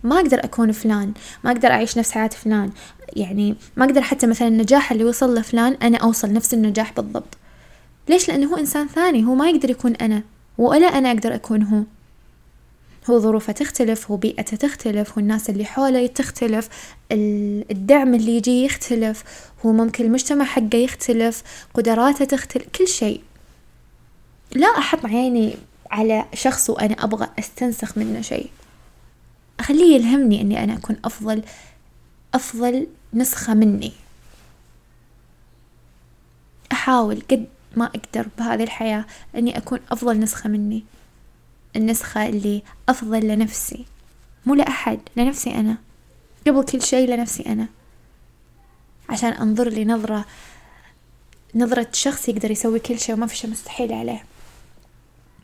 ما 0.02 0.16
أقدر 0.16 0.44
أكون 0.44 0.72
فلان 0.72 1.12
ما 1.44 1.50
أقدر 1.50 1.70
أعيش 1.70 1.98
نفس 1.98 2.10
حياة 2.10 2.28
فلان. 2.28 2.70
يعني 3.16 3.56
ما 3.76 3.84
أقدر 3.84 4.02
حتى 4.02 4.26
مثلا 4.26 4.48
النجاح 4.48 4.92
اللي 4.92 5.04
وصل 5.04 5.34
لفلان 5.34 5.72
أنا 5.72 5.98
أوصل 5.98 6.32
نفس 6.32 6.54
النجاح 6.54 6.92
بالضبط. 6.92 7.36
ليش؟ 8.08 8.28
لأنه 8.28 8.46
هو 8.52 8.56
إنسان 8.56 8.88
ثاني 8.88 9.24
هو 9.24 9.34
ما 9.34 9.50
يقدر 9.50 9.70
يكون 9.70 9.96
أنا 9.96 10.22
ولا 10.58 10.86
أنا 10.86 11.10
أقدر 11.10 11.34
أكون 11.34 11.62
هو. 11.62 11.82
هو 13.10 13.18
ظروفه 13.18 13.52
تختلف 13.52 14.10
هو 14.10 14.16
بيئته 14.16 14.56
تختلف 14.56 15.12
هو 15.12 15.18
الناس 15.18 15.50
اللي 15.50 15.64
حوله 15.64 16.06
تختلف 16.06 16.68
الدعم 17.12 18.14
اللي 18.14 18.36
يجي 18.36 18.64
يختلف 18.64 19.24
هو 19.66 19.72
ممكن 19.72 20.04
المجتمع 20.04 20.44
حقه 20.44 20.76
يختلف 20.78 21.42
قدراته 21.74 22.24
تختلف 22.24 22.64
كل 22.78 22.88
شيء. 22.88 23.20
لا 24.52 24.66
أحط 24.66 25.06
عيني 25.06 25.56
على 25.90 26.24
شخص 26.34 26.70
وأنا 26.70 27.04
أبغى 27.04 27.28
أستنسخ 27.38 27.98
منه 27.98 28.20
شيء. 28.20 28.50
أخليه 29.60 29.94
يلهمني 29.96 30.40
أني 30.40 30.64
أنا 30.64 30.74
أكون 30.74 30.96
أفضل 31.04 31.42
أفضل 32.34 32.86
نسخة 33.14 33.54
مني. 33.54 33.92
أحاول 36.72 37.22
قد 37.30 37.46
ما 37.76 37.84
أقدر 37.84 38.28
بهذه 38.38 38.62
الحياة 38.62 39.04
أني 39.36 39.56
أكون 39.56 39.80
أفضل 39.90 40.20
نسخة 40.20 40.48
مني. 40.48 40.84
النسخة 41.76 42.28
اللي 42.28 42.62
أفضل 42.88 43.28
لنفسي. 43.28 43.84
مو 44.46 44.54
لأحد 44.54 44.98
لنفسي 45.16 45.54
أنا. 45.54 45.76
قبل 46.46 46.64
كل 46.64 46.82
شيء 46.82 47.08
لنفسي 47.08 47.42
أنا. 47.46 47.66
عشان 49.08 49.32
أنظر 49.32 49.68
لي 49.68 49.84
نظرة 49.84 50.24
نظرة 51.54 51.88
شخص 51.92 52.28
يقدر 52.28 52.50
يسوي 52.50 52.78
كل 52.78 52.98
شيء 52.98 53.14
وما 53.14 53.26
في 53.26 53.36
شيء 53.36 53.50
مستحيل 53.50 53.92
عليه. 53.92 54.24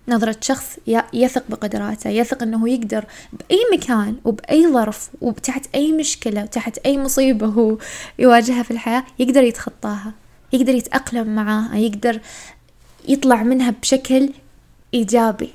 نظرة 0.08 0.36
شخص 0.40 0.78
يثق 1.12 1.44
بقدراته 1.48 2.10
يثق 2.10 2.42
أنه 2.42 2.68
يقدر 2.68 3.04
بأي 3.32 3.58
مكان 3.72 4.16
وبأي 4.24 4.72
ظرف 4.72 5.10
وتحت 5.20 5.66
أي 5.74 5.92
مشكلة 5.92 6.42
وتحت 6.42 6.78
أي 6.78 6.98
مصيبة 6.98 7.46
هو 7.46 7.78
يواجهها 8.18 8.62
في 8.62 8.70
الحياة 8.70 9.04
يقدر 9.18 9.42
يتخطاها. 9.42 10.12
يقدر 10.52 10.74
يتأقلم 10.74 11.34
معاها 11.34 11.76
يقدر 11.76 12.20
يطلع 13.08 13.42
منها 13.42 13.70
بشكل 13.70 14.32
إيجابي. 14.94 15.50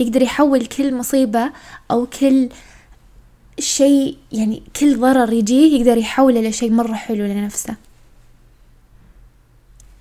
يقدر 0.00 0.22
يحول 0.22 0.66
كل 0.66 0.94
مصيبة 0.94 1.52
أو 1.90 2.06
كل 2.06 2.48
شيء 3.58 4.16
يعني 4.32 4.62
كل 4.80 5.00
ضرر 5.00 5.32
يجيه 5.32 5.78
يقدر 5.78 5.96
يحوله 5.96 6.40
لشيء 6.40 6.70
مرة 6.70 6.94
حلو 6.94 7.26
لنفسه. 7.26 7.76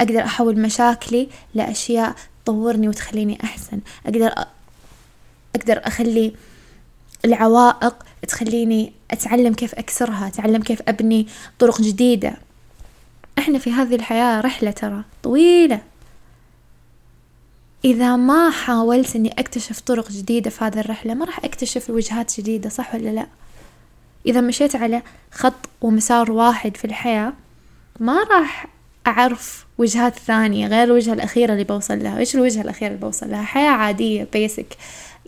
أقدر 0.01 0.24
أحول 0.24 0.59
مشاكلي 0.59 1.28
لأشياء 1.53 2.15
تطورني 2.45 2.88
وتخليني 2.89 3.38
أحسن. 3.43 3.80
أقدر 4.05 4.34
أقدر 5.55 5.88
أخلي 5.88 6.34
العوائق 7.26 7.95
تخليني 8.28 8.93
أتعلم 9.11 9.53
كيف 9.53 9.76
أكسرها 9.76 10.28
أتعلم 10.28 10.63
كيف 10.63 10.82
أبني 10.88 11.28
طرق 11.59 11.82
جديدة. 11.82 12.47
إحنا 13.39 13.59
في 13.59 13.71
هذه 13.71 13.95
الحياة 13.95 14.41
رحلة 14.41 14.71
ترى 14.71 15.03
طويلة. 15.23 15.81
إذا 17.85 18.15
ما 18.15 18.49
حاولت 18.49 19.15
إني 19.15 19.31
أكتشف 19.39 19.79
طرق 19.79 20.11
جديدة 20.11 20.49
في 20.49 20.63
هذه 20.63 20.79
الرحلة 20.79 21.13
ما 21.13 21.25
راح 21.25 21.45
أكتشف 21.45 21.89
وجهات 21.89 22.39
جديدة 22.39 22.69
صح 22.69 22.95
ولا 22.95 23.09
لا؟ 23.09 23.27
إذا 24.25 24.41
مشيت 24.41 24.75
على 24.75 25.01
خط 25.31 25.69
ومسار 25.81 26.31
واحد 26.31 26.77
في 26.77 26.85
الحياة 26.85 27.33
ما 27.99 28.23
راح 28.23 28.67
أعرف 29.07 29.65
وجهات 29.77 30.19
ثانية 30.19 30.67
غير 30.67 30.83
الوجهة 30.83 31.13
الأخيرة 31.13 31.53
اللي 31.53 31.63
بوصل 31.63 32.03
لها. 32.03 32.19
إيش 32.19 32.35
الوجهة 32.35 32.61
الأخيرة 32.61 32.89
اللي 32.89 33.01
بوصل 33.01 33.29
لها؟ 33.29 33.43
حياة 33.43 33.69
عادية 33.71 34.27
basic 34.34 34.78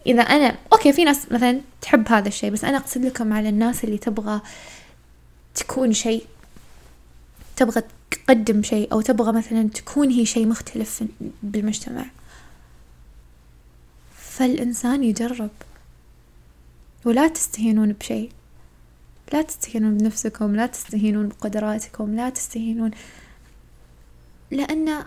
إذا 0.07 0.22
أنا 0.22 0.55
okay 0.74 0.94
في 0.93 1.03
ناس 1.03 1.32
مثلا 1.32 1.62
تحب 1.82 2.07
هذا 2.07 2.28
الشيء 2.28 2.51
بس 2.51 2.64
أنا 2.64 2.78
أقصد 2.78 3.05
لكم 3.05 3.34
على 3.34 3.49
الناس 3.49 3.84
اللي 3.84 3.97
تبغى 3.97 4.41
تكون 5.55 5.93
شيء 5.93 6.26
تبغى 7.55 7.84
تقدم 8.12 8.64
شيء 8.64 8.91
أو 8.91 9.01
تبغى 9.01 9.32
مثلا 9.32 9.70
تكون 9.70 10.10
هي 10.10 10.26
شيء 10.26 10.47
مختلف 10.47 11.03
بالمجتمع. 11.43 12.05
فالإنسان 14.16 15.03
يجرب. 15.03 15.49
ولا 17.05 17.28
تستهينون 17.28 17.91
بشيء. 17.91 18.32
لا 19.34 19.41
تستهينون 19.41 19.97
بنفسكم 19.97 20.55
لا 20.55 20.66
تستهينون 20.66 21.28
بقدراتكم 21.28 22.16
لا 22.16 22.30
تستهينون. 22.30 22.91
لأن 24.51 25.03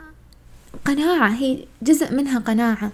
قناعة 0.85 1.29
هي 1.29 1.65
جزء 1.83 2.13
منها 2.13 2.39
قناعة. 2.39 2.93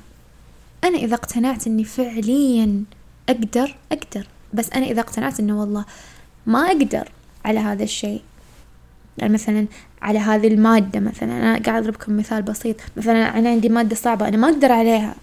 أنا 0.84 0.98
إذا 0.98 1.14
اقتنعت 1.14 1.66
إني 1.66 1.84
فعليا 1.84 2.84
أقدر 3.28 3.76
أقدر. 3.92 4.26
بس 4.54 4.70
أنا 4.70 4.86
إذا 4.86 5.00
اقتنعت 5.00 5.40
إنه 5.40 5.60
والله 5.60 5.84
ما 6.46 6.66
أقدر 6.66 7.12
على 7.44 7.58
هذا 7.58 7.82
الشيء. 7.82 8.22
يعني 9.18 9.32
مثلا 9.32 9.66
على 10.02 10.18
هذه 10.18 10.48
المادة 10.48 11.00
مثلا. 11.00 11.32
أنا 11.32 11.58
قاعد 11.58 11.82
أضربكم 11.82 12.16
مثال 12.16 12.42
بسيط. 12.42 12.76
مثلا 12.96 13.38
أنا 13.38 13.48
عندي 13.48 13.68
مادة 13.68 13.96
صعبة 13.96 14.28
أنا 14.28 14.36
ما 14.36 14.48
أقدر 14.48 14.72
عليها. 14.72 15.14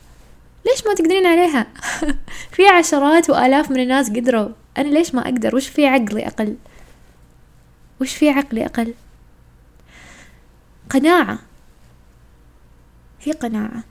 ليش 0.66 0.88
ما 0.88 0.94
تقدرين 0.94 1.26
عليها؟ 1.26 1.68
في 2.56 2.68
عشرات 2.68 3.30
وآلاف 3.30 3.72
من 3.72 3.80
الناس 3.80 4.10
قدروا. 4.10 4.50
أنا 4.78 4.88
ليش 4.88 5.16
ما 5.16 5.22
أقدر؟ 5.22 5.56
وش 5.56 5.68
في 5.68 5.88
عقلي 5.88 6.28
أقل؟ 6.28 6.56
وش 8.02 8.16
في 8.16 8.30
عقلي 8.30 8.66
أقل؟ 8.66 8.94
قناعة. 10.90 11.40
هي 13.22 13.32
قناعة. 13.32 13.84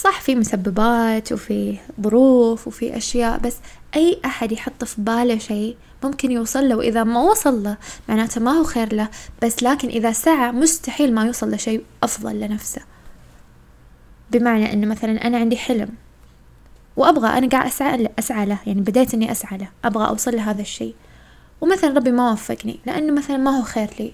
صح 0.00 0.20
في 0.20 0.34
مسببات 0.34 1.32
وفي 1.32 1.76
ظروف 2.00 2.66
وفي 2.66 2.96
أشياء 2.96 3.38
بس 3.38 3.56
أي 3.96 4.18
أحد 4.24 4.52
يحط 4.52 4.84
في 4.84 5.00
باله 5.00 5.38
شيء 5.38 5.76
ممكن 6.04 6.30
يوصل 6.30 6.68
له 6.68 6.76
وإذا 6.76 7.04
ما 7.04 7.20
وصل 7.20 7.62
له 7.62 7.76
معناته 8.08 8.40
ما 8.40 8.50
هو 8.50 8.64
خير 8.64 8.94
له 8.94 9.08
بس 9.42 9.62
لكن 9.62 9.88
إذا 9.88 10.12
سعى 10.12 10.52
مستحيل 10.52 11.14
ما 11.14 11.26
يوصل 11.26 11.50
لشيء 11.50 11.84
أفضل 12.02 12.40
لنفسه. 12.40 12.82
بمعنى 14.30 14.72
أنه 14.72 14.86
مثلا 14.86 15.26
أنا 15.26 15.38
عندي 15.38 15.56
حلم 15.56 15.88
وأبغى 16.96 17.28
أنا 17.28 17.48
قاعد 17.48 17.66
أسعى 17.66 18.08
أسعى 18.18 18.46
له 18.46 18.58
يعني 18.66 18.80
بديت 18.80 19.14
إني 19.14 19.32
أسعى 19.32 19.58
له 19.58 19.68
أبغى 19.84 20.08
أوصل 20.08 20.36
لهذا 20.36 20.62
الشيء. 20.62 20.94
ومثلا 21.60 21.96
ربي 21.96 22.10
ما 22.10 22.32
وفقني 22.32 22.80
لأنه 22.86 23.12
مثلا 23.12 23.36
ما 23.36 23.50
هو 23.50 23.62
خير 23.62 23.90
لي 23.98 24.12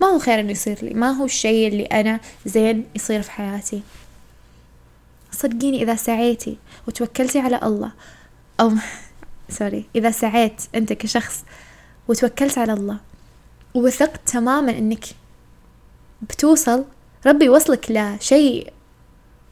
ما 0.00 0.06
هو 0.06 0.18
خير 0.18 0.40
إنه 0.40 0.50
يصير 0.50 0.78
لي 0.82 0.94
ما 0.94 1.10
هو 1.10 1.24
الشيء 1.24 1.68
اللي 1.68 1.84
أنا 1.84 2.20
زين 2.46 2.86
يصير 2.94 3.22
في 3.22 3.30
حياتي. 3.30 3.82
صدقيني 5.42 5.82
إذا 5.82 5.94
سعيتي 5.94 6.56
وتوكلتي 6.88 7.38
على 7.38 7.60
الله 7.62 7.92
أو 8.60 8.72
سوري 9.58 9.84
إذا 9.96 10.10
سعيت 10.10 10.62
أنت 10.74 10.92
كشخص 10.92 11.44
وتوكلت 12.08 12.58
على 12.58 12.72
الله 12.72 12.98
ووثقت 13.74 14.28
تماما 14.28 14.78
إنك 14.78 15.04
بتوصل 16.22 16.84
ربي 17.26 17.44
يوصلك 17.44 17.86
لشيء 17.90 18.72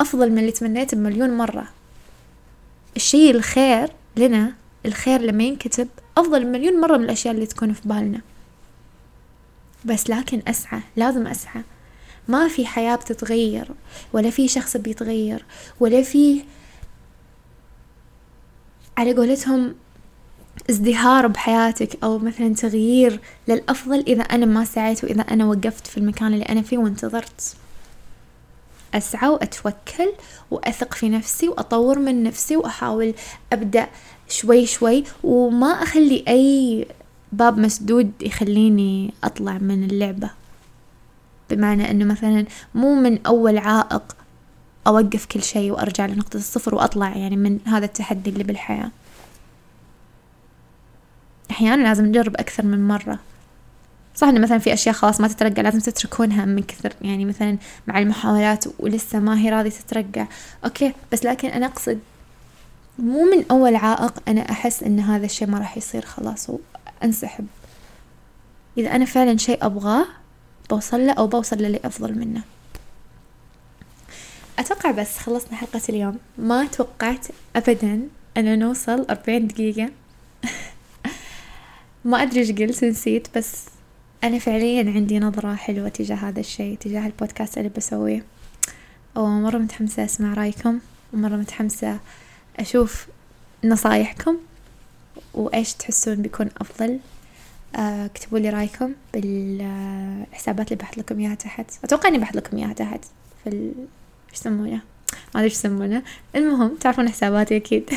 أفضل 0.01 0.31
من 0.31 0.39
اللي 0.39 0.53
تمنيته 0.53 0.97
بمليون 0.97 1.37
مرة. 1.37 1.69
الشيء 2.97 3.31
الخير 3.31 3.91
لنا 4.17 4.53
الخير 4.87 5.21
لما 5.21 5.45
ينكتب 5.45 5.89
أفضل 6.17 6.47
مليون 6.47 6.81
مرة 6.81 6.97
من 6.97 7.05
الأشياء 7.05 7.35
اللي 7.35 7.47
تكون 7.47 7.73
في 7.73 7.89
بالنا. 7.89 8.21
بس 9.85 10.11
لكن 10.11 10.43
أسعى 10.49 10.81
لازم 10.97 11.27
أسعى. 11.27 11.63
ما 12.31 12.49
في 12.49 12.67
حياة 12.67 12.97
بتتغير 12.97 13.69
ولا 14.13 14.31
في 14.31 14.49
شخص 14.49 14.77
بيتغير 14.77 15.45
ولا 15.81 16.03
في 16.03 16.43
على 18.99 19.13
قولتهم 19.15 19.75
ازدهار 20.71 21.27
بحياتك 21.27 22.05
أو 22.05 22.19
مثلا 22.19 22.55
تغيير 22.55 23.21
للأفضل 23.49 24.05
إذا 24.07 24.23
أنا 24.23 24.47
ما 24.47 24.65
سعيت 24.65 25.05
وإذا 25.05 25.23
أنا 25.23 25.47
وقفت 25.47 25.87
في 25.87 25.99
المكان 25.99 26.35
اللي 26.35 26.45
أنا 26.45 26.63
فيه 26.63 26.79
وانتظرت. 26.79 27.57
أسعى 28.95 29.29
وأتوكل 29.29 30.13
وأثق 30.51 30.95
في 30.95 31.09
نفسي 31.09 31.49
وأطور 31.49 31.99
من 31.99 32.23
نفسي 32.23 32.57
وأحاول 32.57 33.15
أبدأ 33.53 33.89
شوي 34.29 34.67
شوي 34.67 35.05
وما 35.25 35.67
أخلي 35.67 36.25
أي 36.29 36.87
باب 37.33 37.59
مسدود 37.59 38.13
يخليني 38.21 39.15
أطلع 39.25 39.59
من 39.59 39.85
اللعبة. 39.85 40.31
بمعنى 41.51 41.91
أنه 41.91 42.05
مثلا 42.05 42.45
مو 42.75 42.95
من 42.95 43.27
أول 43.27 43.59
عائق 43.59 44.17
أوقف 44.87 45.27
كل 45.27 45.43
شيء 45.43 45.71
وأرجع 45.71 46.07
لنقطة 46.07 46.37
الصفر 46.37 46.75
وأطلع 46.75 47.17
يعني 47.17 47.37
من 47.37 47.59
هذا 47.67 47.85
التحدي 47.85 48.31
اللي 48.31 48.45
بالحياة. 48.45 48.91
أحيانا 51.51 51.83
لازم 51.83 52.07
نجرب 52.07 52.37
أكثر 52.37 52.67
من 52.67 52.89
مرة. 52.89 53.19
صح 54.15 54.29
إنه 54.29 54.41
مثلا 54.41 54.59
في 54.59 54.73
أشياء 54.73 54.95
خلاص 54.95 55.21
ما 55.21 55.29
تترقع 55.29 55.63
لازم 55.63 55.79
تتركونها 55.79 56.45
من 56.45 56.63
كثر 56.63 56.93
يعني 57.03 57.25
مثلا 57.25 57.57
مع 57.87 57.99
المحاولات 57.99 58.65
ولسه 58.79 59.19
ما 59.19 59.39
هي 59.39 59.51
راضية 59.51 59.71
تترقع 59.71 60.27
أوكي 60.65 60.93
بس 61.13 61.25
لكن 61.25 61.49
أنا 61.49 61.67
أقصد 61.67 61.99
مو 62.99 63.25
من 63.25 63.45
أول 63.51 63.77
عائق 63.77 64.13
أنا 64.29 64.51
أحس 64.51 64.83
إن 64.83 65.01
هذا 65.01 65.25
الشيء 65.25 65.49
ما 65.49 65.59
راح 65.59 65.77
يصير 65.77 66.05
خلاص 66.05 66.51
وأنسحب. 66.51 67.47
إذا 68.79 68.97
أنا 68.97 69.05
فعلا 69.05 69.37
شيء 69.37 69.67
أبغاه 69.67 70.07
بوصل 70.71 71.07
له 71.07 71.13
أو 71.13 71.27
بوصل 71.27 71.57
للي 71.57 71.81
أفضل 71.85 72.19
منه. 72.19 72.43
أتوقع 74.59 74.91
بس 74.91 75.19
خلصنا 75.19 75.57
حلقة 75.57 75.81
اليوم. 75.89 76.19
ما 76.39 76.67
توقعت 76.67 77.27
ابدا 77.57 78.09
أنا 78.37 78.57
نوصل 78.57 79.07
أربعين 79.11 79.47
دقيقة. 79.47 79.91
ما 82.05 82.23
أدري 82.23 82.41
إيش 82.41 82.53
قلت 82.53 82.85
نسيت 82.85 83.29
بس 83.39 83.65
أنا 84.25 84.39
فعليا 84.39 84.93
عندي 84.93 85.19
نظرة 85.19 85.55
حلوة 85.55 85.89
تجاه 85.89 86.17
هذا 86.17 86.41
الشيء 86.41 86.77
تجاه 86.77 87.07
البودكاست 87.07 87.59
اللي 87.59 87.71
بسويه. 87.77 88.25
ومرة 89.17 89.59
متحمسة 89.59 90.05
أسمع 90.05 90.35
رأيكم 90.35 90.79
ومرة 91.13 91.37
متحمسة 91.37 91.99
أشوف 92.59 93.07
نصايحكم 93.65 94.37
وإيش 95.35 95.73
تحسون 95.75 96.15
بيكون 96.15 96.49
أفضل. 96.59 96.99
اكتبوا 97.75 98.39
لي 98.39 98.51
رأيكم 98.51 98.95
بالحسابات 99.15 100.73
اللي 100.73 100.83
بحط 100.83 100.99
لكم 100.99 101.19
إياها 101.19 101.35
تحت. 101.35 101.67
أتوقع 101.85 102.09
إني 102.09 102.19
بحط 102.19 102.37
لكم 102.37 102.57
إياها 102.57 102.73
تحت 102.73 103.05
في 103.45 103.51
ال... 103.51 103.73
إيش 104.31 104.39
يسمونه؟ 104.39 104.81
ما 105.35 105.41
أدري 105.41 105.45
إيش 105.45 105.53
يسمونه. 105.53 106.03
المهم 106.37 106.77
تعرفون 106.77 107.09
حساباتي 107.09 107.57
أكيد. 107.57 107.91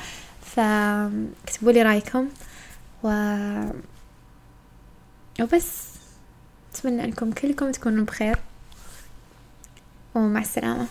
فاكتبوا 0.54 1.72
لي 1.72 1.82
رأيكم 1.82 2.28
و 3.02 3.08
وبس. 5.40 5.90
أتمنى 6.74 7.04
أنكم 7.04 7.32
كلكم 7.32 7.70
تكونوا 7.70 8.04
بخير. 8.04 8.38
ومع 10.14 10.40
السلامة. 10.40 10.86